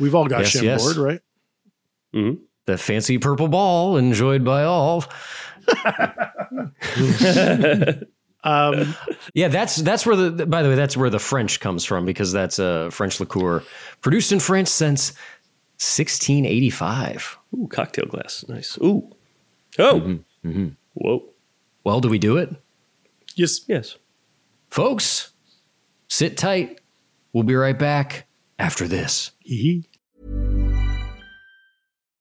[0.00, 0.98] we've all got Yes, chambord yes.
[0.98, 1.20] right
[2.66, 5.04] The fancy purple ball enjoyed by all.
[8.44, 8.94] Um,
[9.34, 12.32] Yeah, that's that's where the by the way that's where the French comes from because
[12.32, 13.62] that's a French liqueur
[14.00, 15.10] produced in France since
[15.80, 17.36] 1685.
[17.56, 18.44] Ooh, cocktail glass.
[18.48, 18.78] Nice.
[18.78, 19.10] Ooh.
[19.78, 20.00] Oh.
[20.00, 20.48] Mm-hmm.
[20.48, 20.68] Mm-hmm.
[20.94, 21.24] Whoa.
[21.84, 22.54] Well, do we do it,
[23.34, 23.60] yes.
[23.68, 23.96] Yes.
[24.70, 25.32] folks?
[26.08, 26.80] Sit tight.
[27.32, 28.26] We'll be right back
[28.58, 29.30] after this.
[29.40, 29.87] Hee-hee.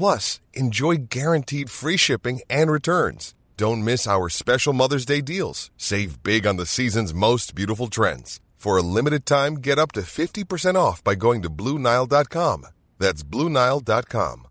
[0.00, 3.34] Plus, enjoy guaranteed free shipping and returns.
[3.58, 5.70] Don't miss our special Mother's Day deals.
[5.76, 8.40] Save big on the season's most beautiful trends.
[8.56, 12.64] For a limited time, get up to 50% off by going to BlueNile.com.
[12.98, 14.46] That's BlueNile.com.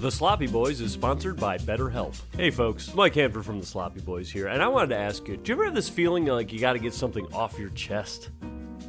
[0.00, 2.18] The Sloppy Boys is sponsored by BetterHelp.
[2.34, 5.36] Hey folks, Mike Hanford from the Sloppy Boys here, and I wanted to ask you,
[5.36, 8.30] do you ever have this feeling like you got to get something off your chest?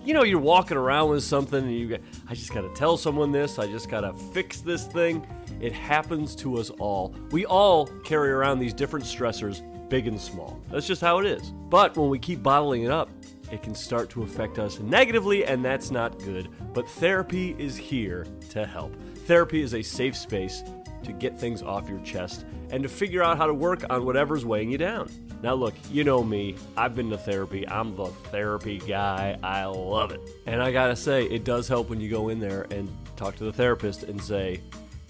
[0.03, 2.97] You know, you're walking around with something and you got, I just got to tell
[2.97, 5.27] someone this, I just got to fix this thing.
[5.59, 7.13] It happens to us all.
[7.31, 10.59] We all carry around these different stressors, big and small.
[10.71, 11.51] That's just how it is.
[11.69, 13.09] But when we keep bottling it up,
[13.51, 16.49] it can start to affect us negatively, and that's not good.
[16.73, 18.95] But therapy is here to help.
[19.25, 20.63] Therapy is a safe space
[21.03, 24.45] to get things off your chest and to figure out how to work on whatever's
[24.45, 25.09] weighing you down.
[25.41, 26.55] Now, look, you know me.
[26.76, 27.67] I've been to therapy.
[27.67, 29.38] I'm the therapy guy.
[29.41, 30.22] I love it.
[30.45, 33.45] And I gotta say, it does help when you go in there and talk to
[33.45, 34.61] the therapist and say,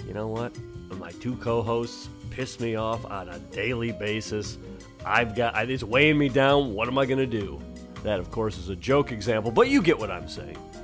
[0.08, 0.56] you know what?
[0.98, 4.58] My two co hosts piss me off on a daily basis.
[5.06, 6.74] I've got, it's weighing me down.
[6.74, 7.60] What am I gonna do?
[8.04, 10.58] That, of course, is a joke example, but you get what I'm saying.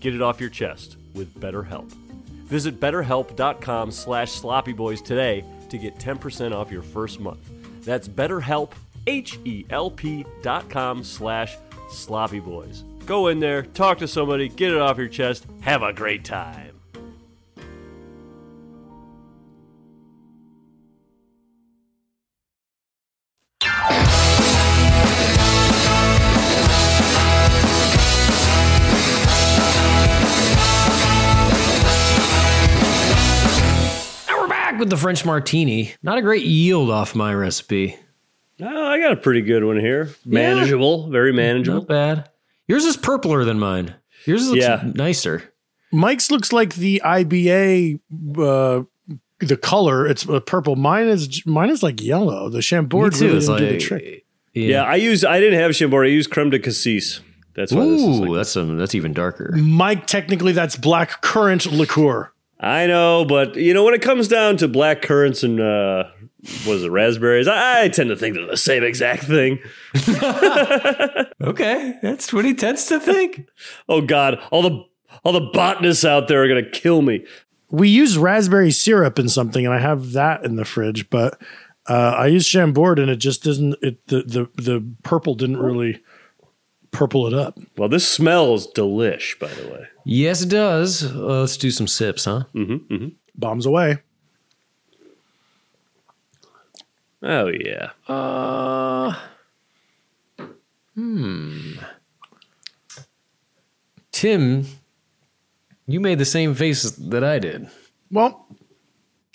[0.00, 1.90] get it off your chest with BetterHelp.
[2.50, 7.48] Visit betterhelp.com slash sloppyboys today to get 10% off your first month.
[7.84, 8.72] That's betterhelp,
[9.06, 11.56] H-E-L-P dot com slash
[11.88, 12.84] sloppyboys.
[13.06, 16.69] Go in there, talk to somebody, get it off your chest, have a great time.
[34.80, 35.94] With the French martini.
[36.02, 37.96] Not a great yield off my recipe.
[38.62, 40.10] Oh, I got a pretty good one here.
[40.26, 41.78] Manageable, very manageable.
[41.80, 42.30] Not bad.
[42.68, 43.94] Yours is purpler than mine.
[44.26, 44.82] Yours looks Yeah.
[44.94, 45.44] nicer.
[45.92, 47.98] Mike's looks like the IBA,
[48.38, 48.82] uh,
[49.40, 50.06] the color.
[50.06, 50.76] It's purple.
[50.76, 52.48] Mine is mine is like yellow.
[52.48, 53.26] The Chambord too.
[53.26, 54.26] really didn't do the trick.
[54.52, 54.82] Yeah.
[54.82, 57.20] I use I didn't have Chambord, I used creme de cassis.
[57.54, 58.78] That's why this is Ooh, like that's some.
[58.78, 59.52] That's even darker.
[59.56, 62.30] Mike, technically, that's black currant liqueur.
[62.60, 66.04] I know, but you know, when it comes down to black currants and uh
[66.64, 69.58] what is it, raspberries, I, I tend to think they're the same exact thing.
[71.42, 73.48] Okay, that's what he tends to think.
[73.88, 74.84] Oh God, all the
[75.24, 77.24] all the botanists out there are gonna kill me.
[77.70, 81.08] We use raspberry syrup in something, and I have that in the fridge.
[81.10, 81.40] But
[81.88, 83.76] uh, I use Chambord, and it just doesn't.
[83.82, 86.02] It the the the purple didn't really
[86.90, 87.58] purple it up.
[87.76, 89.86] Well, this smells delish, by the way.
[90.04, 91.04] Yes, it does.
[91.04, 92.44] Uh, let's do some sips, huh?
[92.54, 93.08] Mm-hmm, mm-hmm.
[93.34, 93.98] Bombs away.
[97.22, 97.90] Oh yeah.
[98.08, 99.14] Uh,
[100.94, 101.72] hmm.
[104.12, 104.66] Tim,
[105.86, 107.68] you made the same face that I did.
[108.10, 108.46] Well,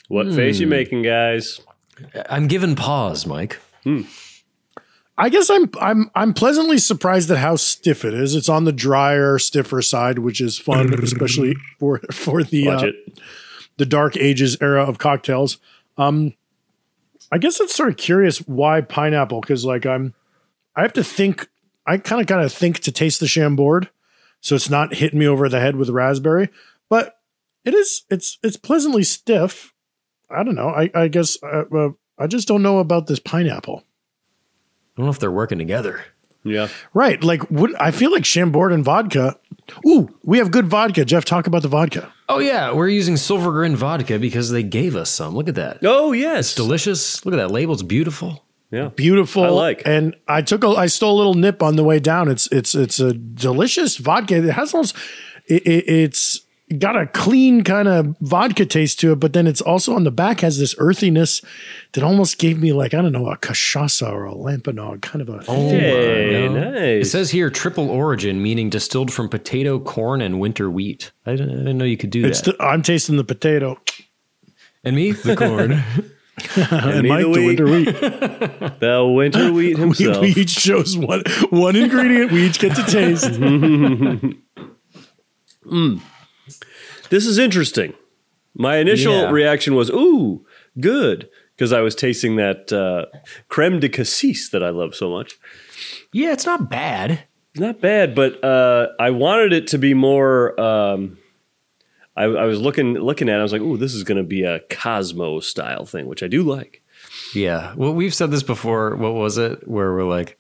[0.08, 0.72] What face you Hmm.
[0.72, 1.60] making, guys?
[2.30, 3.60] I'm giving pause, Mike.
[5.18, 8.36] I guess I'm I'm I'm pleasantly surprised at how stiff it is.
[8.36, 12.92] It's on the drier, stiffer side, which is fun, especially for for the uh,
[13.78, 15.58] the dark ages era of cocktails.
[15.98, 16.34] Um,
[17.32, 20.14] I guess it's sort of curious why pineapple because like I'm
[20.76, 21.48] I have to think
[21.88, 23.90] I kind of kind of think to taste the Chambord,
[24.42, 26.50] so it's not hitting me over the head with raspberry,
[26.90, 27.20] but
[27.64, 29.74] it is it's it's pleasantly stiff.
[30.30, 30.70] I don't know.
[30.70, 31.90] I I guess uh, uh,
[32.20, 33.85] I just don't know about this pineapple.
[34.96, 36.04] I don't know if they're working together.
[36.44, 36.68] Yeah.
[36.94, 37.22] Right.
[37.24, 39.38] Like, would I feel like Chambord and vodka?
[39.86, 41.04] Ooh, we have good vodka.
[41.04, 42.12] Jeff, talk about the vodka.
[42.30, 45.36] Oh yeah, we're using Silver Grin vodka because they gave us some.
[45.36, 45.80] Look at that.
[45.84, 47.26] Oh yes, it's delicious.
[47.26, 48.46] Look at that label; it's beautiful.
[48.72, 49.44] Yeah, Beautiful.
[49.44, 49.84] I like.
[49.86, 52.28] And I took a, I stole a little nip on the way down.
[52.28, 54.36] It's, it's, it's a delicious vodka.
[54.36, 54.98] It has almost,
[55.48, 56.42] it, it, it's
[56.80, 60.12] got a clean kind of vodka taste to it, but then it's also on the
[60.12, 61.42] back has this earthiness
[61.94, 65.30] that almost gave me like, I don't know, a cachaça or a lambanog kind of
[65.30, 65.44] a.
[65.48, 66.72] Oh, Hey, no.
[66.72, 67.06] nice.
[67.06, 71.12] It says here triple origin, meaning distilled from potato, corn, and winter wheat.
[71.26, 72.58] I didn't, I didn't know you could do It's that.
[72.58, 73.80] the, I'm tasting the potato.
[74.84, 75.84] and me, the corn.
[76.72, 77.46] and me, Mike, the the, wheat.
[77.46, 77.96] winter wheat.
[78.80, 80.20] The winter wheat we, himself.
[80.22, 83.26] we each chose one one ingredient we each get to taste.
[85.66, 86.02] Mm.
[87.10, 87.94] This is interesting.
[88.56, 89.32] My initial Yeah.
[89.32, 90.46] reaction was, "Ooh,
[90.80, 93.06] good," because I was tasting that uh,
[93.50, 95.36] creme de cassis that I love so much.
[96.14, 97.22] yeah, it's not bad.
[97.58, 100.60] Not bad, but uh, I wanted it to be more.
[100.60, 101.18] Um,
[102.18, 103.36] I, I was looking looking at.
[103.38, 106.22] it, I was like, "Ooh, this is going to be a Cosmo style thing," which
[106.24, 106.82] I do like.
[107.34, 107.74] Yeah.
[107.76, 108.96] Well, we've said this before.
[108.96, 109.68] What was it?
[109.68, 110.38] Where we're like,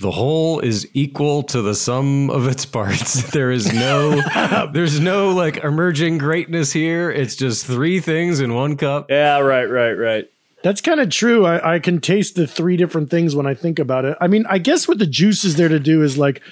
[0.00, 3.28] the whole is equal to the sum of its parts.
[3.38, 4.20] There is no,
[4.72, 7.10] there's no like emerging greatness here.
[7.10, 9.10] It's just three things in one cup.
[9.10, 10.30] Yeah, right, right, right.
[10.62, 11.46] That's kind of true.
[11.46, 14.16] I, I can taste the three different things when I think about it.
[14.20, 16.42] I mean, I guess what the juice is there to do is like,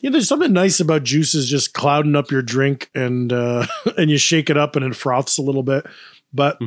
[0.00, 4.10] you know, there's something nice about juices just clouding up your drink and uh, and
[4.10, 5.86] you shake it up and it froths a little bit.
[6.32, 6.60] But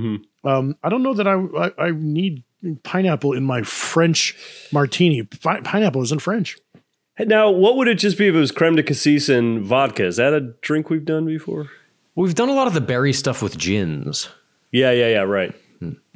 [0.43, 2.43] um, I don't know that I, I I need
[2.83, 4.35] pineapple in my French
[4.71, 5.23] martini.
[5.23, 6.57] Pi- pineapple isn't French.
[7.19, 10.05] Now, what would it just be if it was creme de cassis and vodka?
[10.05, 11.69] Is that a drink we've done before?
[12.15, 14.29] We've done a lot of the berry stuff with gins.
[14.71, 15.21] Yeah, yeah, yeah.
[15.21, 15.53] Right.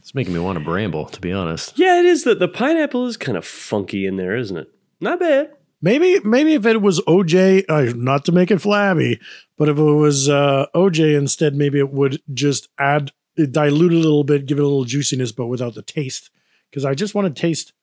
[0.01, 1.77] It's making me want to bramble, to be honest.
[1.77, 2.23] Yeah, it is.
[2.23, 4.67] The the pineapple is kind of funky in there, isn't it?
[4.99, 5.51] Not bad.
[5.79, 9.19] Maybe maybe if it was OJ, uh, not to make it flabby,
[9.57, 13.11] but if it was uh, OJ instead, maybe it would just add it
[13.47, 16.29] dilute it a little bit, give it a little juiciness, but without the taste.
[16.69, 17.73] Because I just want to taste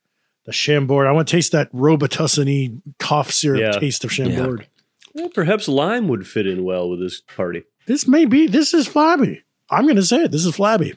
[0.44, 1.06] the Chambord.
[1.06, 3.72] I want to taste that Robitussin cough syrup Yeah.
[3.78, 4.66] taste of Chambord.
[5.14, 7.64] Well, perhaps lime would fit in well with this party.
[7.86, 8.46] This may be.
[8.46, 9.42] This is flabby.
[9.70, 10.30] I'm going to say it.
[10.32, 10.94] This is flabby.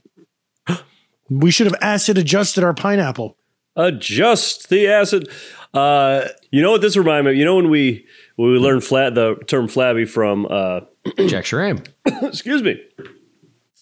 [1.30, 3.38] we should have acid adjusted our pineapple.
[3.76, 5.30] Adjust the acid.
[5.74, 7.32] Uh, you know what this reminded me?
[7.32, 7.38] of?
[7.38, 8.06] You know when we
[8.36, 10.82] when we learned flat the term flabby from uh,
[11.28, 11.82] Jack Schramm.
[12.22, 12.82] excuse me,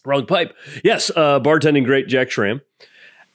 [0.06, 0.56] wrong pipe.
[0.84, 2.62] Yes, uh, bartending great Jack Schramm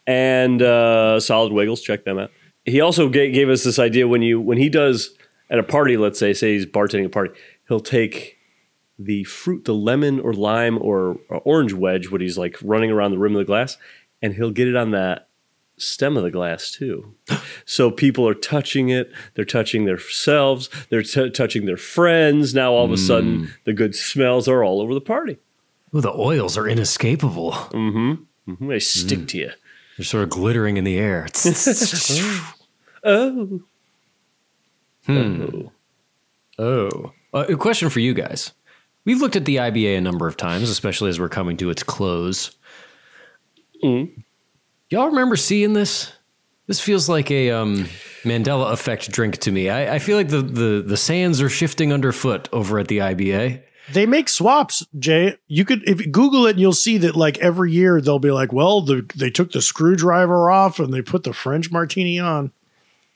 [0.07, 1.81] and uh, Solid Wiggles.
[1.81, 2.31] Check them out.
[2.65, 5.11] He also gave, gave us this idea when you when he does
[5.51, 5.97] at a party.
[5.97, 7.35] Let's say say he's bartending a party,
[7.69, 8.39] he'll take
[8.99, 13.11] the fruit, the lemon or lime or, or orange wedge, what he's like running around
[13.11, 13.77] the rim of the glass,
[14.23, 15.29] and he'll get it on that
[15.77, 17.15] stem of the glass too.
[17.65, 22.55] So people are touching it, they're touching themselves, they're t- touching their friends.
[22.55, 25.39] Now all of a sudden, the good smells are all over the party.
[25.95, 27.53] Ooh, the oils are inescapable.
[27.53, 28.51] Mm-hmm.
[28.53, 28.69] mm-hmm.
[28.69, 29.51] They stick to you.
[29.97, 31.29] They're sort of glittering in the air.
[33.07, 33.61] Oh,
[35.07, 35.67] Hmm.
[36.59, 37.13] Oh.
[37.33, 38.53] Uh, a question for you guys.
[39.05, 41.83] We've looked at the IBA a number of times, especially as we're coming to its
[41.83, 42.57] close.
[43.83, 46.13] Y'all remember seeing this?
[46.67, 47.85] This feels like a um,
[48.23, 49.69] Mandela effect drink to me.
[49.69, 53.63] I, I feel like the, the, the sands are shifting underfoot over at the IBA.
[53.93, 55.37] They make swaps, Jay.
[55.47, 58.31] You could if you Google it, and you'll see that like every year they'll be
[58.31, 62.51] like, well, the, they took the screwdriver off and they put the French martini on.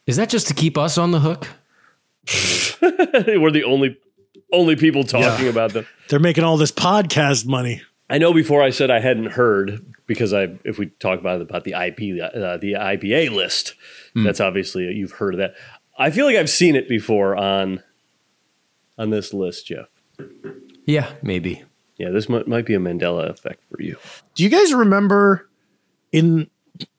[0.06, 1.48] Is that just to keep us on the hook?
[2.82, 3.96] we're the only
[4.52, 5.50] only people talking Yeah.
[5.50, 5.86] about them.
[6.08, 7.82] They're making all this podcast money.
[8.10, 11.64] I know before I said I hadn't heard because I if we talk about about
[11.64, 13.74] the IP uh, the IBA list,
[14.14, 15.54] that's obviously you've heard of that.
[15.98, 17.82] I feel like I've seen it before on
[18.98, 19.88] on this list, Jeff.
[20.86, 21.62] Yeah, maybe.
[21.96, 23.96] Yeah, this might, might be a Mandela effect for you.
[24.34, 25.48] Do you guys remember
[26.12, 26.48] in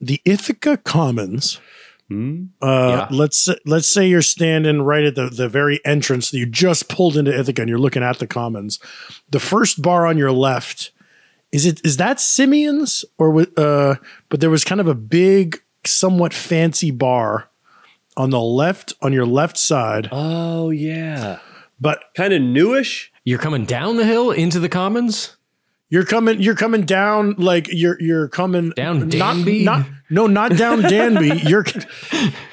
[0.02, 1.60] the Ithaca Commons.
[2.08, 2.46] Hmm?
[2.62, 6.32] Uh, Let's let's say you're standing right at the, the very entrance.
[6.32, 8.80] That you just pulled into Ithaca and you're looking at the Commons.
[9.30, 10.92] The first bar on your left
[11.52, 13.96] is it is that Simeon's or wa- uh?
[14.30, 17.50] But there was kind of a big, somewhat fancy bar
[18.18, 20.10] on the left on your left side.
[20.12, 21.40] Oh yeah,
[21.80, 23.12] but kind of newish.
[23.24, 25.36] You're coming down the hill into the Commons.
[25.90, 26.40] You're coming.
[26.42, 27.34] You're coming down.
[27.38, 29.64] Like you're you're coming Down not- Danby?
[29.64, 31.42] Not, no, not down Danby.
[31.46, 31.66] you're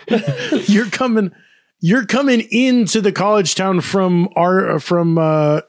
[0.66, 1.32] you're coming.
[1.80, 5.18] You're coming into the college town from our from.
[5.18, 5.60] uh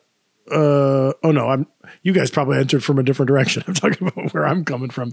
[0.49, 0.53] uh
[1.27, 1.67] oh no i'm
[2.03, 5.11] you guys probably entered from a different direction i'm talking about where i'm coming from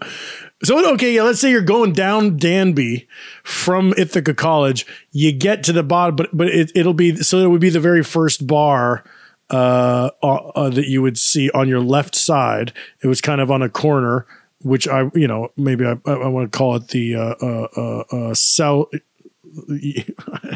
[0.63, 3.09] so okay yeah let's say you're going down danby
[3.43, 7.49] from ithaca college you get to the bottom but but it, it'll be so it
[7.49, 9.05] would be the very first bar
[9.51, 12.73] uh, uh, uh, that you would see on your left side.
[13.03, 14.27] It was kind of on a corner,
[14.63, 17.69] which I, you know, maybe I, I, I want to call it the uh, uh,
[17.77, 18.91] uh, uh, cell.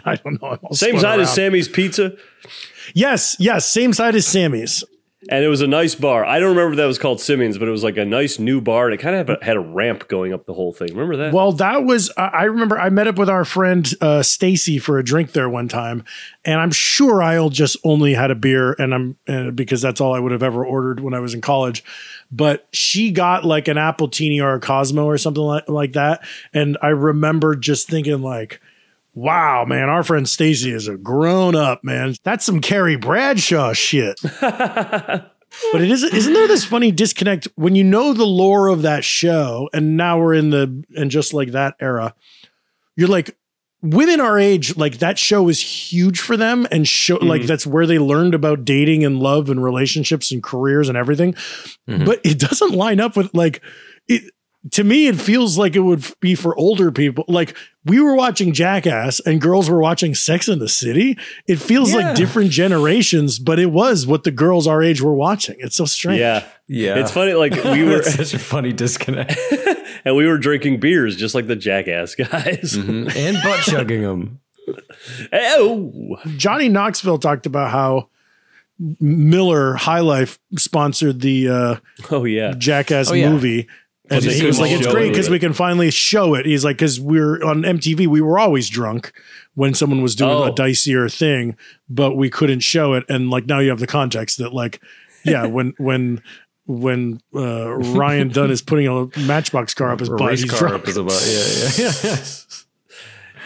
[0.05, 0.59] I don't know.
[0.73, 1.33] Same side as.
[1.33, 2.17] Sammy's Pizza.
[2.95, 4.83] Yes, yes, same side as Sammy's.
[5.29, 6.24] And it was a nice bar.
[6.24, 8.87] I don't remember that was called Simeon's, but it was like a nice new bar.
[8.87, 10.89] And it kind of had a, ramp going up the whole thing.
[10.89, 11.33] Remember that?
[11.33, 14.99] Well, that was I I remember I met up with our friend uh, Stacy for
[14.99, 16.05] a drink there one time,
[16.45, 20.14] and I'm sure I'll just only had a beer, and I'm uh, because that's all
[20.14, 21.85] I would have ever ordered when I was in college.
[22.31, 26.24] But she got like an Appletini or a Cosmo or something like, like that,
[26.55, 28.61] and I remember just thinking like.
[29.19, 32.14] Wow, man, our friend Stacy is a grown up, man.
[32.23, 34.21] That's some Carrie Bradshaw shit.
[34.41, 35.33] but
[35.75, 37.49] it is isn't there this funny disconnect?
[37.57, 41.35] When you know the lore of that show and now we're in the and just
[41.35, 42.14] like that era
[42.99, 43.37] you're like
[43.81, 47.29] women our age like that show is huge for them and show mm-hmm.
[47.29, 51.33] like that's where they learned about dating and love and relationships and careers and everything.
[51.89, 52.05] Mm-hmm.
[52.05, 53.62] But it doesn't line up with like
[54.09, 54.33] it
[54.73, 57.25] to me it feels like it would be for older people.
[57.29, 57.57] Like
[57.89, 61.97] we were watching jackass and girls were watching sex in the city it feels Yeah.
[62.09, 65.84] like different generations but it was what the girls our age were watching it's so
[65.84, 66.45] strange yeah.
[66.70, 66.99] Yeah.
[66.99, 67.32] It's funny.
[67.32, 69.34] Like we were, That's such a funny disconnect.
[70.05, 72.74] and we were drinking beers just like the jackass guys.
[72.76, 74.41] and butt chugging them.
[75.32, 78.09] Oh, Johnny Knoxville talked about how
[79.01, 81.76] Miller High Life sponsored the uh,
[82.11, 83.30] oh yeah, Jackass Oh, yeah.
[83.30, 83.66] movie.
[84.11, 86.47] And he was like, it's great because we can finally show it.
[86.47, 89.13] He's like, because we're on MTV, we were always drunk
[89.55, 90.45] when someone was doing Oh.
[90.45, 91.57] a dicier thing,
[91.89, 93.05] but we couldn't show it.
[93.09, 94.81] And like now you have the context that like,
[95.25, 96.23] yeah, when when
[96.67, 100.75] when uh, Ryan Dunn is putting a matchbox car up his butt, he's car drunk.
[100.83, 101.25] up his butt.
[101.27, 102.25] Yeah, yeah, yeah.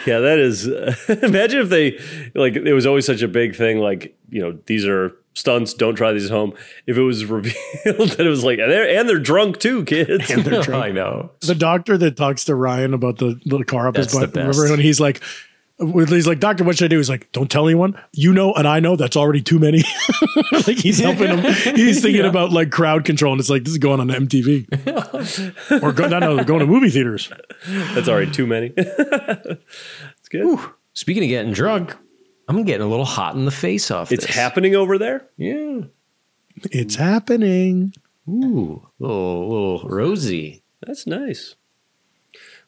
[0.04, 0.66] Yeah, that is.
[1.22, 1.98] imagine if they
[2.34, 3.78] like it was always such a big thing.
[3.78, 5.74] Like you know, these are stunts.
[5.74, 6.52] Don't try these at home.
[6.86, 7.54] If it was revealed
[7.84, 10.30] that it was like, and they're and they're drunk too, kids.
[10.30, 10.84] And they're drunk.
[10.84, 11.30] I know.
[11.40, 14.34] the doctor that talks to Ryan about the little car up his That's the butt.
[14.34, 14.58] best.
[14.58, 15.22] Remember when he's like,
[15.78, 16.98] he's like, Doctor, what should I do?
[16.98, 17.98] He's like, don't tell anyone.
[18.12, 19.82] You know, and I know that's already too many.
[20.52, 21.40] like he's helping him.
[21.74, 22.28] He's thinking Yeah.
[22.28, 24.68] about like crowd control, and it's like this is going on MTV
[25.82, 27.32] or go, no, no, going to movie theaters.
[27.66, 28.72] That's already too many.
[28.76, 30.58] it's good.
[30.94, 31.96] Speaking of getting drunk,
[32.48, 34.12] I'm getting a little hot in the face off.
[34.12, 34.34] It's this.
[34.34, 35.28] happening over there.
[35.36, 35.82] Yeah.
[36.70, 37.94] It's happening.
[38.28, 40.62] Ooh, little little rosy.
[40.86, 41.56] That's nice.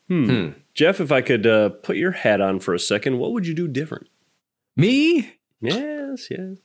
[0.09, 0.51] Hmm.
[0.75, 3.55] Jeff, if I could uh, put your hat on for a second, what would you
[3.55, 4.09] do different?
[4.77, 5.35] Me?
[5.61, 6.59] Yes, yes.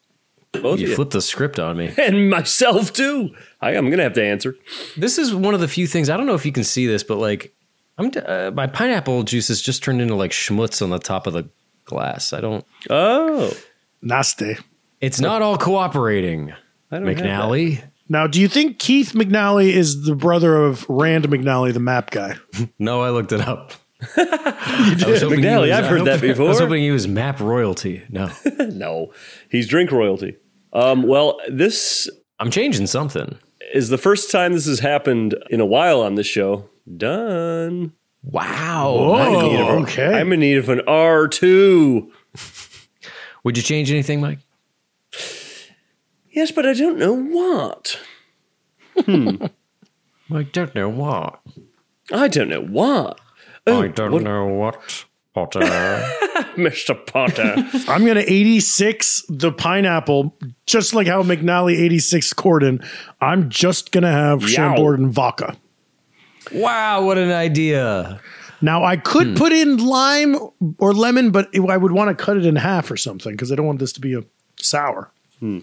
[0.51, 0.95] Both you of you.
[0.95, 1.93] flipped the script on me.
[1.97, 3.35] and myself too.
[3.61, 4.55] I, I'm gonna have to answer.
[4.97, 7.03] This is one of the few things I don't know if you can see this,
[7.03, 7.53] but like,
[7.97, 11.33] I'm uh, my pineapple juice has just turned into like schmutz on the top of
[11.33, 11.49] the
[11.89, 12.31] glass.
[12.33, 12.65] I don't.
[12.89, 13.51] Oh,
[14.01, 14.55] Nasty.
[15.01, 16.53] It's not all cooperating.
[16.91, 17.05] I don't.
[17.07, 17.83] McNally.
[18.11, 22.35] Now, do you think Keith McNally is the brother of Rand McNally, the map guy?
[22.79, 23.73] No, I looked it up.
[24.17, 26.67] I was hoping he McNally, was- I've I heard that hope- I was before.
[26.67, 28.03] hoping he was map royalty.
[28.09, 28.29] No,
[28.59, 29.11] no,
[29.49, 30.37] he's drink royalty.
[30.73, 32.09] Um, well, this
[32.39, 33.37] I'm changing something.
[33.73, 36.69] is the first time this has happened in a while on this show.
[36.97, 37.93] Done.
[38.23, 38.93] Wow.
[38.97, 39.57] Whoa, Michael.
[39.57, 40.19] Oh, okay.
[40.19, 42.11] I'm in need of an R two.
[43.43, 44.39] Would you change anything, Mike?
[46.31, 47.99] Yes, but I don't know what.
[48.97, 49.45] Hmm.
[50.33, 51.39] I don't know what.
[52.11, 53.19] I don't know what.
[53.65, 55.05] Oh, I don't what- know what.
[55.33, 55.59] Potter.
[56.57, 57.05] Mr.
[57.05, 57.55] Potter.
[57.87, 62.83] I'm going to 86 the pineapple, just like how McNally 86 Corden.
[63.21, 64.47] I'm just going to have Yow.
[64.47, 65.55] Chambord vodka.
[66.53, 68.19] Wow, what an idea.
[68.61, 70.35] Now, I could put in lime
[70.79, 73.55] or lemon, but I would want to cut it in half or something because I
[73.55, 74.23] don't want this to be a
[74.57, 75.11] sour.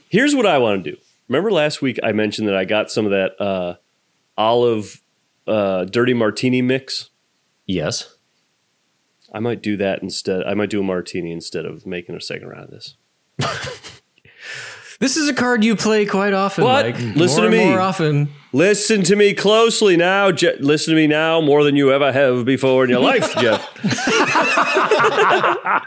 [0.09, 0.97] Here's what I want to do.
[1.29, 3.75] Remember last week I mentioned that I got some of that uh,
[4.39, 5.03] olive
[5.47, 7.11] uh, dirty martini mix
[7.67, 8.17] Yes.
[9.35, 10.45] I might do that instead.
[10.45, 12.97] I might do a martini instead of making a second round of this.
[14.99, 16.65] This is a card you play quite often.
[16.65, 16.87] What?
[16.87, 16.99] Mike.
[17.17, 17.71] Listen More to me.
[17.71, 18.29] More often.
[18.53, 20.33] Listen to me closely now.
[20.33, 23.63] Je- listen to me now more than you ever have before in your life, Jeff.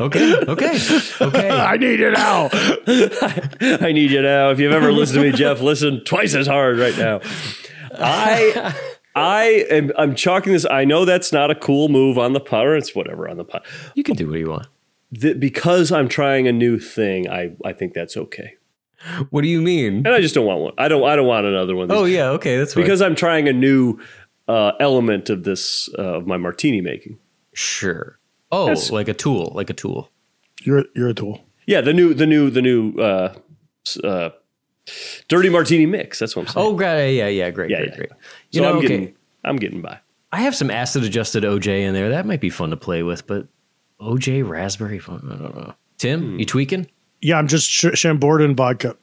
[0.00, 0.34] Okay.
[0.48, 0.78] Okay.
[1.20, 1.50] Okay.
[1.60, 2.48] I need you now.
[2.52, 4.50] I need you now.
[4.50, 7.20] If you've ever listened to me, Jeff, listen twice as hard right now.
[7.94, 8.74] I
[9.14, 10.66] I am I'm chalking this.
[10.70, 13.44] I know that's not a cool move on the pot, or it's whatever on the
[13.44, 13.64] pot.
[13.94, 14.66] You can do what you want.
[15.18, 18.54] Th- because I'm trying a new thing, I I think that's okay.
[19.30, 19.98] What do you mean?
[20.06, 20.72] And I just don't want one.
[20.78, 21.90] I don't I don't want another one.
[21.90, 22.28] Oh yeah.
[22.30, 22.56] Okay.
[22.58, 22.84] That's fine.
[22.84, 23.98] because I'm trying a new
[24.46, 27.18] uh, element of this uh, of my martini making.
[27.54, 28.18] sure.
[28.52, 29.52] Oh, That's- like a tool.
[29.54, 30.10] Like a tool.
[30.62, 31.40] You're you're a tool.
[31.66, 33.32] Yeah, the new the new the new uh,
[33.86, 34.30] s- uh,
[35.28, 36.18] dirty martini mix.
[36.18, 36.66] That's what I'm saying.
[36.66, 37.16] Oh, great.
[37.16, 37.28] Yeah.
[37.28, 37.50] Yeah.
[37.50, 37.70] Great.
[37.70, 37.90] Yeah, great.
[37.90, 37.96] yeah.
[37.96, 38.10] Great.
[38.10, 38.16] so
[38.50, 38.70] You know.
[38.70, 38.88] I'm okay.
[38.88, 39.98] getting I'm getting by.
[40.32, 42.10] I have some acid adjusted OJ in there.
[42.10, 43.46] That might be fun to play with, but
[44.00, 45.28] OJ raspberry fun.
[45.30, 45.74] I don't know.
[45.98, 46.38] Tim, hmm.
[46.38, 46.88] you tweaking?
[47.20, 48.96] Yeah, I'm just sh- Chambord and vodka.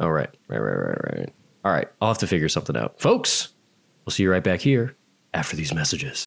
[0.00, 0.30] All right.
[0.48, 1.32] Right, right, right, right.
[1.64, 1.88] All right.
[2.00, 3.00] I'll have to figure something out.
[3.00, 3.48] Folks,
[4.04, 4.96] we'll see you right back here
[5.32, 6.26] after these messages.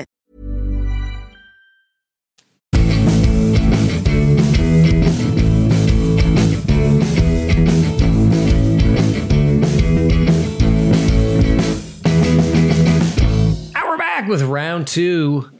[14.31, 15.51] With round two,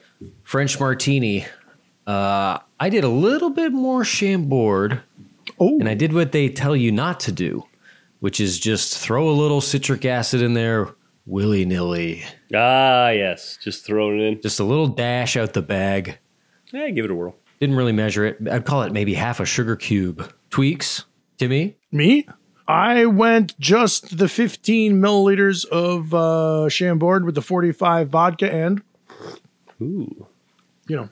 [0.43, 1.45] French Martini.
[2.07, 5.01] Uh, I did a little bit more Chambord,
[5.59, 5.77] oh.
[5.77, 7.65] and I did what they tell you not to do,
[8.21, 10.87] which is just throw a little citric acid in there
[11.25, 12.23] willy nilly.
[12.55, 14.41] Ah, yes, just throwing it in.
[14.41, 16.17] Just a little dash out the bag.
[16.71, 17.35] Yeah, give it a whirl.
[17.59, 18.37] Didn't really measure it.
[18.49, 20.33] I'd call it maybe half a sugar cube.
[20.49, 21.03] Tweaks,
[21.37, 21.75] Timmy?
[21.91, 22.25] Me?
[22.71, 28.81] I went just the 15 milliliters of uh, Chambord with the 45 vodka and,
[29.81, 30.27] Ooh.
[30.87, 31.09] you know,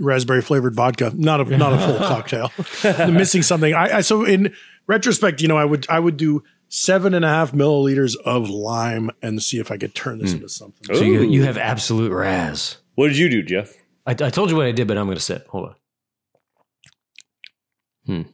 [0.00, 1.12] raspberry flavored vodka.
[1.14, 2.50] Not a not a full cocktail.
[2.82, 3.72] I'm missing something.
[3.72, 4.52] I, I so in
[4.88, 9.10] retrospect, you know, I would I would do seven and a half milliliters of lime
[9.22, 10.96] and see if I could turn this into something.
[10.96, 12.78] So you, you have Absolut raz.
[12.96, 13.72] What did you do, Jeff?
[14.06, 15.46] I, I told you what I did, but I'm going to sip.
[15.48, 15.74] Hold on.
[18.06, 18.30] Hmm.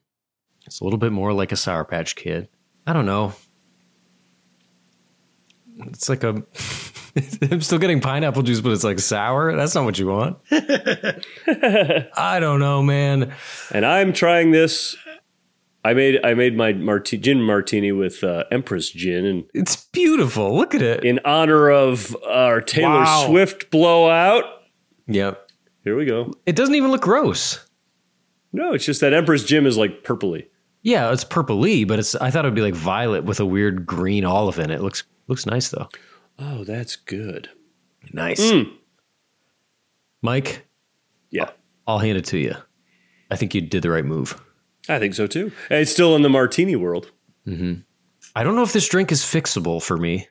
[0.66, 2.48] It's a little bit more like a Sour Patch Kid.
[2.86, 3.34] I don't know.
[5.86, 6.42] It's like a.
[7.50, 9.54] I'm still getting pineapple juice, but it's like sour.
[9.54, 10.38] That's not what you want.
[10.50, 13.34] I don't know, man.
[13.70, 14.96] And I'm trying this.
[15.84, 20.56] I made I made my marti- gin martini with uh, Empress gin, and it's beautiful.
[20.56, 23.26] Look at it in honor of our Taylor Wow.
[23.26, 24.44] Swift blowout.
[25.08, 25.50] Yep.
[25.84, 26.32] Here we go.
[26.46, 27.66] It doesn't even look gross.
[28.52, 30.46] No, it's just that Empress Gin is like purpley.
[30.82, 32.14] Yeah, it's purpley, but it's.
[32.16, 34.76] I thought it'd be like violet with a weird green olive in it.
[34.76, 35.88] it looks looks nice though.
[36.38, 37.48] Oh, that's good.
[38.12, 38.40] Nice.
[38.40, 38.72] Mm.
[40.22, 40.66] Mike.
[41.30, 41.50] Yeah,
[41.86, 42.54] I'll hand it to you.
[43.30, 44.40] I think you did the right move.
[44.88, 45.52] I think so too.
[45.70, 47.10] It's still in the martini world.
[47.46, 47.80] Mm-hmm.
[48.34, 50.28] I don't know if this drink is fixable for me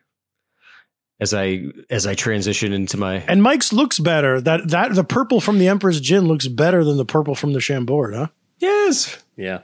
[1.21, 3.17] as I as I transition into my.
[3.27, 4.41] And Mike's looks better.
[4.41, 7.61] That that the purple from the Emperor's Gin looks better than the purple from the
[7.61, 8.27] Chambord, huh?
[8.59, 9.23] Yes.
[9.37, 9.59] Yeah.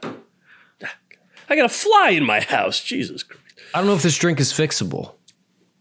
[1.48, 2.82] I got a fly in my house.
[2.82, 3.42] Jesus Christ.
[3.74, 5.14] I don't know if this drink is fixable,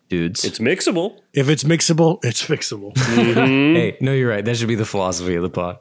[0.10, 0.44] dudes.
[0.46, 1.20] It's mixable.
[1.34, 2.98] If it's mixable, it's fixable.
[3.76, 4.44] Hey, no, you're right.
[4.44, 5.78] That should be the philosophy of the pod.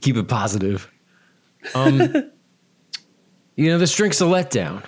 [0.00, 0.90] Keep it positive.
[1.74, 1.98] Um,
[3.56, 4.82] you know, this drink's a letdown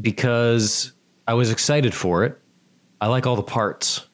[0.00, 0.92] because
[1.26, 2.38] I was excited for it.
[3.00, 4.06] I like all the parts,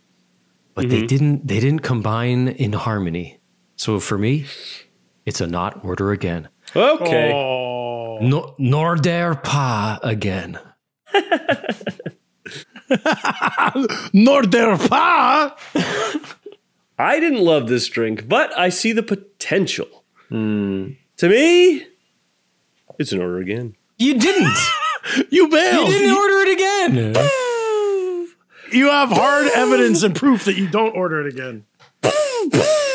[0.75, 1.09] but they Mhm.
[1.09, 1.47] didn't.
[1.49, 3.39] They didn't combine in harmony.
[3.77, 4.47] So for me,
[5.27, 6.49] it's a not order again.
[6.75, 7.31] Okay.
[8.23, 10.59] No, nor dare pa again.
[14.13, 15.57] Nor der pa.
[16.99, 20.05] I didn't love this drink, but I see the potential.
[20.29, 20.91] Hmm.
[21.17, 21.85] To me,
[22.99, 23.75] it's an order again.
[23.99, 24.57] You didn't.
[25.31, 25.89] You bailed.
[25.89, 26.97] You didn't order it again.
[28.71, 31.65] You have hard evidence and proof that you don't order it again.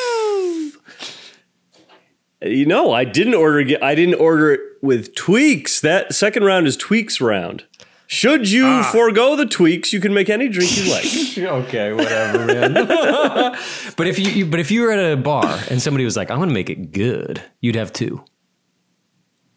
[2.42, 3.82] You know, I didn't order it.
[3.82, 5.82] I didn't order it with tweaks.
[5.82, 7.64] That second round is tweaks round.
[8.10, 8.90] Should you Ah.
[8.92, 11.06] forego the tweaks, you can make any drink you like.
[11.66, 12.74] okay, whatever, man.
[13.98, 16.32] but if you, you, but if you were at a bar and somebody was like,
[16.32, 18.24] "I'm going to make it good," you'd have two,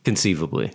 [0.05, 0.72] conceivably.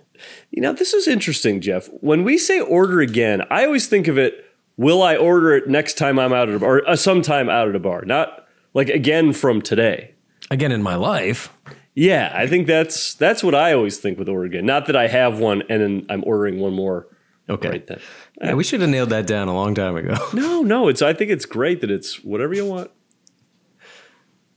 [0.52, 1.88] You know, this is interesting, Jeff.
[2.00, 4.46] When we say order again, I always think of it,
[4.78, 7.68] will I order it next time I'm out at a bar, or uh, sometime out
[7.68, 10.12] at a bar, not like again from today.
[10.52, 11.52] Again in my life.
[11.96, 14.66] Yeah, I think that's that's what I always think with Oregon.
[14.66, 17.08] Not that I have one and then I'm ordering one more.
[17.50, 17.70] Okay.
[17.70, 18.00] Right then.
[18.42, 20.16] Yeah, we should have nailed that down a long time ago.
[20.34, 22.92] No, no, it's I think it's great that it's whatever you want.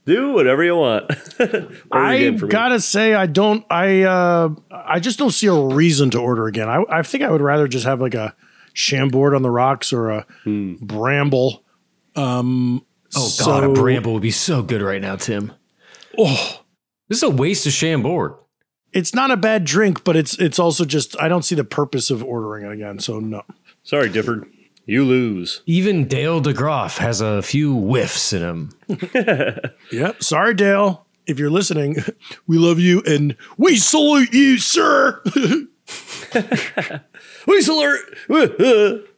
[0.04, 1.10] Do whatever you want.
[1.92, 2.50] I again for me.
[2.50, 3.64] gotta say, I don't.
[3.70, 6.66] I uh, I just don't see a reason to order again.
[6.68, 8.34] I, I think I would rather just have like a
[8.72, 10.76] Chambord on the rocks or a Hmm.
[10.80, 11.62] Bramble.
[12.16, 12.84] Um,
[13.14, 15.52] Oh God, a Bramble would be so good right now, Tim.
[16.18, 16.62] Oh,
[17.08, 18.34] this is a waste of Chambord.
[18.92, 22.10] It's not a bad drink, but it's it's also just I don't see the purpose
[22.10, 22.98] of ordering it again.
[23.00, 23.42] So no.
[23.82, 24.48] Sorry, Difford.
[24.86, 25.62] You lose.
[25.66, 28.70] Even Dale DeGroff has a few whiffs in him.
[29.92, 30.22] Yep.
[30.22, 31.04] Sorry, Dale.
[31.26, 31.96] If you're listening,
[32.46, 35.20] we love you and we salute you, sir.
[37.46, 38.00] we salute.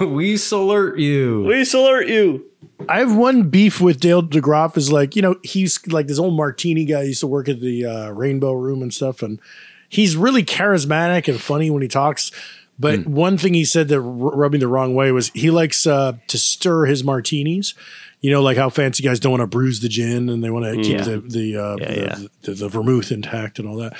[0.00, 1.44] we salute you.
[1.44, 2.49] We salute you.
[2.88, 6.34] I have one beef with Dale DeGroff is like, you know, he's like this old
[6.36, 9.22] martini guy used to work at the uh, Rainbow Room and stuff.
[9.22, 9.40] And
[9.88, 12.32] he's really charismatic and funny when he talks.
[12.78, 15.86] But one thing he said that r- rubbed me the wrong way was he likes
[15.86, 17.74] uh, to stir his martinis.
[18.22, 20.64] You know, like how fancy guys don't want to bruise the gin and they want
[20.64, 21.04] to keep Yeah.
[21.04, 22.18] the the, uh, Yeah, the, yeah.
[22.42, 23.96] the the vermouth intact and all that.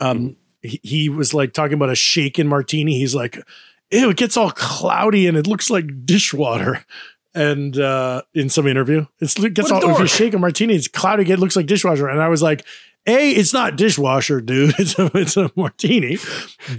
[0.00, 2.98] Um, he, he was like talking about a shaken martini.
[2.98, 3.36] He's like,
[3.90, 6.84] ew, it gets all cloudy and it looks like dishwater.
[7.34, 10.88] And uh, in some interview, it's, it gets all if you shake a martini, it's
[10.88, 11.30] cloudy.
[11.30, 12.08] It looks like dishwasher.
[12.08, 12.66] And I was like,
[13.06, 14.74] a, it's not dishwasher, dude.
[14.78, 16.16] It's a, it's a martini.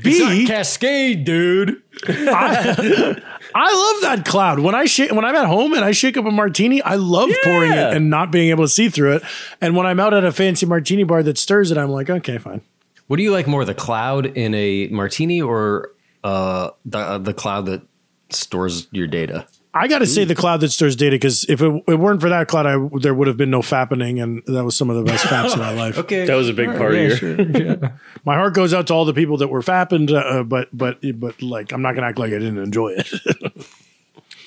[0.04, 1.82] B, It's Cascade, dude.
[2.08, 3.22] I,
[3.56, 4.60] I love that cloud.
[4.60, 7.30] When I shake, when I'm at home and I shake up a martini, I love
[7.44, 9.24] pouring it and not being able to see through it.
[9.62, 12.38] And when I'm out at a fancy martini bar that stirs it, I'm like, okay,
[12.38, 12.62] fine.
[13.08, 15.92] What do you like more, the cloud in a martini or
[16.24, 17.82] uh, the uh, the cloud that
[18.30, 19.48] stores your data?
[19.74, 22.28] I got to say the cloud that stirs data because if it, it weren't for
[22.28, 25.04] that cloud, I, there would have been no fapping, and that was some of the
[25.04, 25.98] best faps in my life.
[26.02, 27.18] Okay, That was a big All right, part of yeah, your.
[27.18, 27.42] sure,
[27.82, 27.92] yeah.
[28.26, 31.42] My heart goes out to all the people that were fapping, uh, but but but
[31.42, 33.10] like I'm not gonna act like I didn't enjoy it.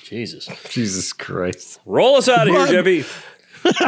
[0.03, 0.47] Jesus.
[0.69, 1.79] Jesus Christ.
[1.85, 2.69] Roll us out of here, What?
[2.69, 3.05] Jeffy.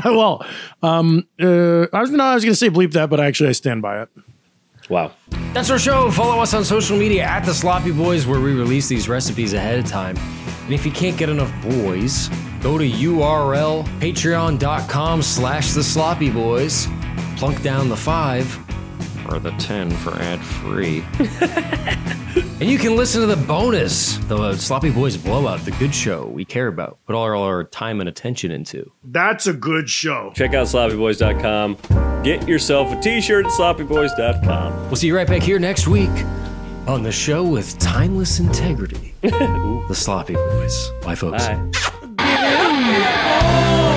[0.05, 0.43] well,
[0.81, 3.83] um, uh, I was no, I was gonna say bleep that, but actually I stand
[3.83, 4.09] by it.
[4.89, 5.11] Wow.
[5.53, 6.09] That's our show.
[6.09, 9.77] Follow us on social media at the Sloppy Boys, where we release these recipes ahead
[9.79, 10.15] of time.
[10.68, 12.28] And if you can't get enough boys,
[12.61, 16.89] go to URL patreon.com slash the sloppy boys.
[17.38, 18.53] Plunk down the five
[19.30, 21.05] or the ten for ad free.
[22.59, 26.43] and you can listen to the bonus, the Sloppy Boys Blowout, the good show we
[26.43, 28.91] care about, put all our time and attention into.
[29.05, 30.34] That's a good show.
[30.36, 32.24] Check out sloppyboys.com.
[32.24, 34.88] Get yourself a t shirt at sloppyboys.com.
[34.88, 36.11] We'll see you right back here next week
[36.88, 39.13] on the show with timeless integrity.
[39.21, 40.91] the Sloppy Boys.
[41.03, 41.47] Bye, folks.
[41.47, 41.71] Bye.
[42.17, 43.96] Give it up,